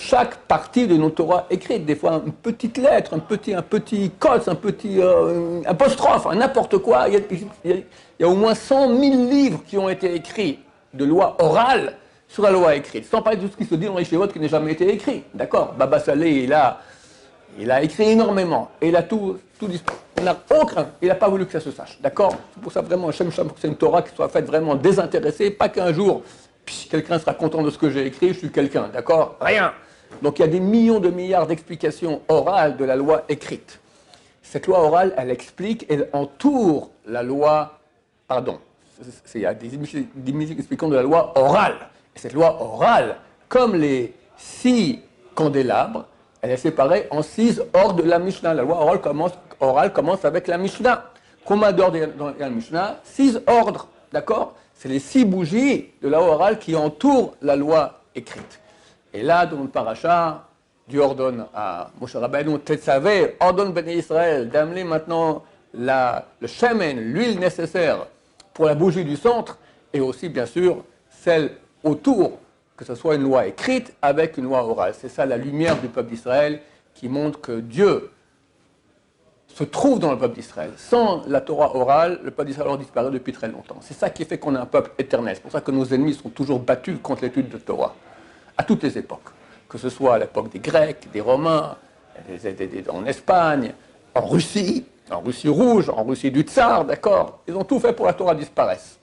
chaque 0.00 0.36
partie 0.48 0.86
de 0.86 0.96
nos 0.96 1.10
Torah 1.10 1.46
écrite, 1.50 1.84
des 1.84 1.94
fois 1.94 2.22
une 2.24 2.32
petite 2.32 2.78
lettre, 2.78 3.12
un 3.12 3.18
petit, 3.18 3.54
un 3.54 3.62
petit 3.62 4.10
un 4.46 4.54
petit 4.54 4.98
euh, 4.98 5.60
apostrophe, 5.66 6.26
n'importe 6.34 6.78
quoi. 6.78 7.06
Il 7.08 7.84
y, 8.18 8.24
a, 8.24 8.28
au 8.28 8.34
moins 8.34 8.54
100 8.54 8.88
000 8.88 8.98
livres 9.30 9.62
qui 9.66 9.76
ont 9.76 9.90
été 9.90 10.14
écrits 10.14 10.58
de 10.94 11.04
loi 11.04 11.36
orale 11.38 11.96
sur 12.26 12.42
la 12.42 12.50
loi 12.50 12.74
écrite, 12.76 13.04
sans 13.04 13.20
parler 13.20 13.38
de 13.38 13.46
tout 13.46 13.52
ce 13.52 13.56
qui 13.58 13.64
se 13.64 13.74
dit 13.74 13.86
dans 13.86 13.98
les 13.98 14.04
Shevot 14.04 14.28
qui 14.28 14.40
n'a 14.40 14.48
jamais 14.48 14.72
été 14.72 14.88
écrit. 14.88 15.22
D'accord? 15.34 15.74
Baba 15.74 16.00
Saleh, 16.00 16.44
il 16.44 16.52
a, 16.52 16.80
il 17.58 17.70
a 17.70 17.82
écrit 17.82 18.10
énormément, 18.10 18.70
et 18.80 18.88
il 18.88 18.96
a 18.96 19.02
tout, 19.02 19.38
tout 19.58 19.68
Il 20.16 20.24
n'a 20.24 20.36
aucun, 20.58 20.88
il 21.02 21.08
n'a 21.08 21.14
pas 21.14 21.28
voulu 21.28 21.44
que 21.44 21.52
ça 21.52 21.60
se 21.60 21.72
sache. 21.72 21.98
D'accord? 22.00 22.34
C'est 22.54 22.62
pour 22.62 22.72
ça 22.72 22.80
vraiment, 22.80 23.08
que 23.08 23.14
c'est 23.60 23.68
une 23.68 23.76
Torah 23.76 24.00
qui 24.00 24.14
soit 24.14 24.28
faite 24.30 24.46
vraiment 24.46 24.76
désintéressée, 24.76 25.50
pas 25.50 25.68
qu'un 25.68 25.92
jour, 25.92 26.22
quelqu'un 26.90 27.18
sera 27.18 27.34
content 27.34 27.62
de 27.62 27.70
ce 27.70 27.76
que 27.76 27.90
j'ai 27.90 28.06
écrit, 28.06 28.28
je 28.28 28.38
suis 28.38 28.50
quelqu'un. 28.50 28.88
D'accord? 28.92 29.36
Rien. 29.40 29.72
Donc 30.22 30.38
il 30.38 30.42
y 30.42 30.44
a 30.44 30.48
des 30.48 30.60
millions 30.60 31.00
de 31.00 31.10
milliards 31.10 31.46
d'explications 31.46 32.20
orales 32.28 32.76
de 32.76 32.84
la 32.84 32.96
loi 32.96 33.24
écrite. 33.28 33.80
Cette 34.42 34.66
loi 34.66 34.80
orale, 34.80 35.14
elle 35.16 35.30
explique, 35.30 35.86
elle 35.88 36.08
entoure 36.12 36.90
la 37.06 37.22
loi, 37.22 37.78
pardon, 38.26 38.58
il 39.34 39.40
y 39.40 39.46
a 39.46 39.54
des 39.54 39.68
mystiques 40.32 40.58
expliquant 40.58 40.88
de 40.88 40.96
la 40.96 41.02
loi 41.02 41.32
orale. 41.38 41.76
Et 42.14 42.18
cette 42.18 42.32
loi 42.32 42.60
orale, 42.60 43.16
comme 43.48 43.74
les 43.74 44.14
six 44.36 45.00
candélabres, 45.34 46.06
elle 46.42 46.50
est 46.50 46.56
séparée 46.56 47.06
en 47.10 47.22
six 47.22 47.62
ordres 47.72 48.02
de 48.02 48.08
la 48.08 48.18
Mishnah. 48.18 48.54
La 48.54 48.62
loi 48.62 48.76
orale 48.80 49.00
commence, 49.00 49.32
orale 49.60 49.92
commence 49.92 50.24
avec 50.24 50.48
la 50.48 50.58
Mishnah. 50.58 51.04
Combien 51.44 51.72
d'ordres 51.72 51.98
dans 52.18 52.32
la 52.38 52.50
Mishnah? 52.50 53.00
Six 53.04 53.40
ordres, 53.46 53.88
d'accord? 54.12 54.54
C'est 54.74 54.88
les 54.88 54.98
six 54.98 55.24
bougies 55.24 55.90
de 56.02 56.08
la 56.08 56.18
loi 56.18 56.34
orale 56.34 56.58
qui 56.58 56.74
entourent 56.76 57.34
la 57.42 57.56
loi 57.56 58.00
écrite. 58.14 58.59
Et 59.12 59.22
là, 59.22 59.46
dans 59.46 59.60
le 59.62 59.68
paracha, 59.68 60.46
Dieu 60.88 61.00
ordonne 61.00 61.46
à 61.54 61.90
Moshe 62.00 62.16
Rabbeinu, 62.16 62.58
Tetzavé, 62.58 63.36
ordonne 63.40 63.72
Béni 63.72 63.94
Israël 63.94 64.48
d'amener 64.48 64.84
maintenant 64.84 65.44
le 65.72 66.46
shemen, 66.46 66.98
l'huile 66.98 67.38
nécessaire 67.38 68.06
pour 68.52 68.66
la 68.66 68.74
bougie 68.74 69.04
du 69.04 69.16
centre, 69.16 69.58
et 69.92 70.00
aussi, 70.00 70.28
bien 70.28 70.46
sûr, 70.46 70.84
celle 71.08 71.52
autour, 71.82 72.38
que 72.76 72.84
ce 72.84 72.94
soit 72.94 73.14
une 73.14 73.22
loi 73.22 73.46
écrite 73.46 73.94
avec 74.00 74.36
une 74.36 74.44
loi 74.44 74.64
orale. 74.64 74.94
C'est 74.96 75.08
ça 75.08 75.26
la 75.26 75.36
lumière 75.36 75.80
du 75.80 75.88
peuple 75.88 76.10
d'Israël 76.10 76.60
qui 76.94 77.08
montre 77.08 77.40
que 77.40 77.60
Dieu 77.60 78.10
se 79.48 79.64
trouve 79.64 79.98
dans 79.98 80.12
le 80.12 80.18
peuple 80.18 80.36
d'Israël. 80.36 80.70
Sans 80.76 81.22
la 81.26 81.40
Torah 81.40 81.74
orale, 81.74 82.20
le 82.22 82.30
peuple 82.30 82.48
d'Israël 82.48 82.68
aurait 82.68 82.78
disparu 82.78 83.12
depuis 83.12 83.32
très 83.32 83.48
longtemps. 83.48 83.78
C'est 83.80 83.94
ça 83.94 84.08
qui 84.10 84.24
fait 84.24 84.38
qu'on 84.38 84.54
a 84.54 84.60
un 84.60 84.66
peuple 84.66 84.92
éternel. 84.98 85.34
C'est 85.34 85.42
pour 85.42 85.52
ça 85.52 85.60
que 85.60 85.70
nos 85.70 85.84
ennemis 85.86 86.14
sont 86.14 86.30
toujours 86.30 86.60
battus 86.60 86.98
contre 87.02 87.22
l'étude 87.22 87.48
de 87.48 87.58
Torah, 87.58 87.94
à 88.60 88.62
toutes 88.62 88.82
les 88.82 88.98
époques. 88.98 89.30
Que 89.68 89.78
ce 89.78 89.88
soit 89.88 90.16
à 90.16 90.18
l'époque 90.18 90.50
des 90.52 90.58
Grecs, 90.58 91.08
des 91.12 91.22
Romains, 91.22 91.76
en 92.88 93.06
Espagne, 93.06 93.72
en 94.14 94.26
Russie, 94.26 94.84
en 95.10 95.20
Russie 95.20 95.48
rouge, 95.48 95.88
en 95.88 96.04
Russie 96.04 96.30
du 96.30 96.42
Tsar, 96.42 96.84
d'accord? 96.84 97.40
Ils 97.48 97.54
ont 97.54 97.64
tout 97.64 97.80
fait 97.80 97.94
pour 97.94 98.04
que 98.04 98.10
la 98.10 98.14
Torah 98.14 98.34
disparaisse. 98.34 98.98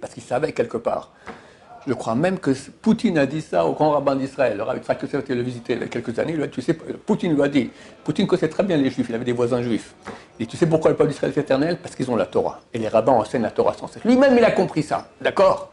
Parce 0.00 0.12
qu'ils 0.12 0.24
savaient 0.24 0.52
quelque 0.52 0.76
part. 0.76 1.12
Je 1.86 1.94
crois 1.94 2.14
même 2.16 2.38
que 2.38 2.50
Poutine 2.80 3.18
a 3.18 3.26
dit 3.26 3.40
ça 3.40 3.64
au 3.64 3.72
grand 3.72 3.90
rabbin 3.90 4.16
d'Israël. 4.16 4.56
Le 4.56 4.64
rabbin 4.64 4.80
qui 4.80 5.06
était 5.06 5.34
le 5.34 5.42
visiter 5.42 5.74
il 5.74 5.80
y 5.80 5.84
a 5.84 5.86
quelques 5.86 6.18
années. 6.18 6.36
tu 6.50 6.62
sais, 6.62 6.74
Poutine 6.74 7.34
lui 7.34 7.42
a 7.42 7.48
dit 7.48 7.70
Poutine 8.04 8.26
connaissait 8.26 8.48
très 8.48 8.64
bien 8.64 8.76
les 8.76 8.90
juifs, 8.90 9.06
il 9.08 9.14
avait 9.14 9.24
des 9.24 9.32
voisins 9.32 9.62
juifs. 9.62 9.94
Et 10.40 10.46
tu 10.46 10.56
sais 10.56 10.66
pourquoi 10.66 10.90
le 10.90 10.96
peuple 10.96 11.10
d'Israël 11.10 11.32
est 11.36 11.40
éternel? 11.40 11.78
Parce 11.82 11.94
qu'ils 11.94 12.10
ont 12.10 12.16
la 12.16 12.26
Torah. 12.26 12.60
Et 12.72 12.78
les 12.78 12.88
rabbins 12.88 13.12
enseignent 13.12 13.42
la 13.42 13.50
Torah 13.52 13.74
sans 13.74 13.86
cesse. 13.86 14.04
Lui-même, 14.04 14.36
il 14.36 14.44
a 14.44 14.50
compris 14.50 14.82
ça. 14.82 15.08
D'accord? 15.20 15.72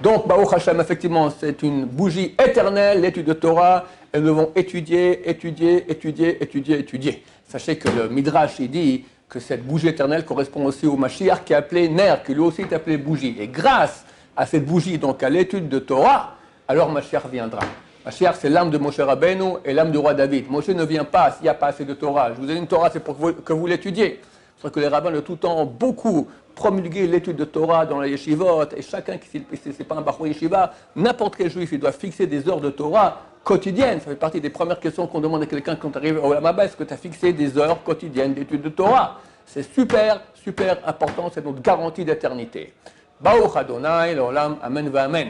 Donc, 0.00 0.28
Baruch 0.28 0.52
Hashem, 0.52 0.80
effectivement, 0.80 1.30
c'est 1.30 1.62
une 1.62 1.84
bougie 1.84 2.34
éternelle, 2.42 3.00
l'étude 3.00 3.26
de 3.26 3.32
Torah. 3.32 3.84
Et 4.12 4.18
nous 4.18 4.26
devons 4.26 4.52
étudier, 4.54 5.28
étudier, 5.28 5.90
étudier, 5.90 6.42
étudier, 6.42 6.78
étudier. 6.78 7.24
Sachez 7.48 7.76
que 7.76 7.88
le 7.88 8.08
Midrash, 8.08 8.60
dit 8.60 9.04
que 9.28 9.40
cette 9.40 9.66
bougie 9.66 9.88
éternelle 9.88 10.24
correspond 10.24 10.64
aussi 10.66 10.86
au 10.86 10.96
Mashiach 10.96 11.44
qui 11.44 11.52
est 11.52 11.56
appelé 11.56 11.88
Ner, 11.88 12.14
qui 12.24 12.34
lui 12.34 12.40
aussi 12.40 12.62
est 12.62 12.72
appelé 12.72 12.96
bougie. 12.96 13.36
Et 13.40 13.48
grâce 13.48 14.04
à 14.36 14.46
cette 14.46 14.64
bougie, 14.64 14.98
donc 14.98 15.22
à 15.22 15.30
l'étude 15.30 15.68
de 15.68 15.78
Torah, 15.78 16.36
alors 16.68 16.90
Mashiach 16.90 17.26
viendra. 17.30 17.60
Mashiach, 18.04 18.36
c'est 18.40 18.48
l'âme 18.48 18.70
de 18.70 18.78
Moshe 18.78 19.00
Rabbeinu 19.00 19.54
et 19.64 19.72
l'âme 19.72 19.90
du 19.90 19.98
roi 19.98 20.14
David. 20.14 20.48
Moshe 20.48 20.68
ne 20.68 20.84
vient 20.84 21.04
pas 21.04 21.32
s'il 21.32 21.42
n'y 21.42 21.48
a 21.48 21.54
pas 21.54 21.68
assez 21.68 21.84
de 21.84 21.94
Torah. 21.94 22.32
Je 22.32 22.40
vous 22.40 22.48
ai 22.48 22.54
dit 22.54 22.60
une 22.60 22.66
Torah, 22.68 22.88
c'est 22.92 23.00
pour 23.00 23.16
que 23.44 23.52
vous, 23.52 23.66
l'étudiez. 23.66 24.20
C'est 24.58 24.72
que 24.72 24.80
les 24.80 24.88
rabbins 24.88 25.12
de 25.12 25.20
tout 25.20 25.36
temps 25.36 25.58
ont 25.58 25.66
beaucoup 25.66 26.28
promulgué 26.54 27.06
l'étude 27.06 27.36
de 27.36 27.44
Torah 27.44 27.84
dans 27.84 28.00
les 28.00 28.10
yeshivot, 28.10 28.64
et 28.74 28.82
chacun 28.82 29.18
qui, 29.18 29.44
c'est 29.54 29.84
pas 29.84 29.96
un 29.96 30.00
bachou 30.00 30.26
yeshiva, 30.26 30.72
n'importe 30.96 31.36
quel 31.36 31.50
juif, 31.50 31.70
il 31.72 31.78
doit 31.78 31.92
fixer 31.92 32.26
des 32.26 32.48
heures 32.48 32.60
de 32.60 32.70
Torah 32.70 33.20
quotidiennes. 33.44 34.00
Ça 34.00 34.06
fait 34.06 34.16
partie 34.16 34.40
des 34.40 34.50
premières 34.50 34.80
questions 34.80 35.06
qu'on 35.06 35.20
demande 35.20 35.42
à 35.42 35.46
quelqu'un 35.46 35.76
quand 35.76 35.94
arrive 35.96 36.22
au 36.22 36.32
Lamaba. 36.32 36.64
Est-ce 36.64 36.76
que 36.76 36.84
tu 36.84 36.94
as 36.94 36.96
fixé 36.96 37.32
des 37.32 37.56
heures 37.58 37.82
quotidiennes 37.84 38.34
d'étude 38.34 38.62
de 38.62 38.70
Torah? 38.70 39.20
C'est 39.44 39.62
super, 39.62 40.22
super 40.34 40.78
important. 40.86 41.30
C'est 41.32 41.44
notre 41.44 41.60
garantie 41.60 42.04
d'éternité. 42.04 42.72
Baruch 43.20 43.56
Adonai, 43.56 44.14
l'olam, 44.14 44.56
amen 44.62 44.90
amen. 44.96 45.28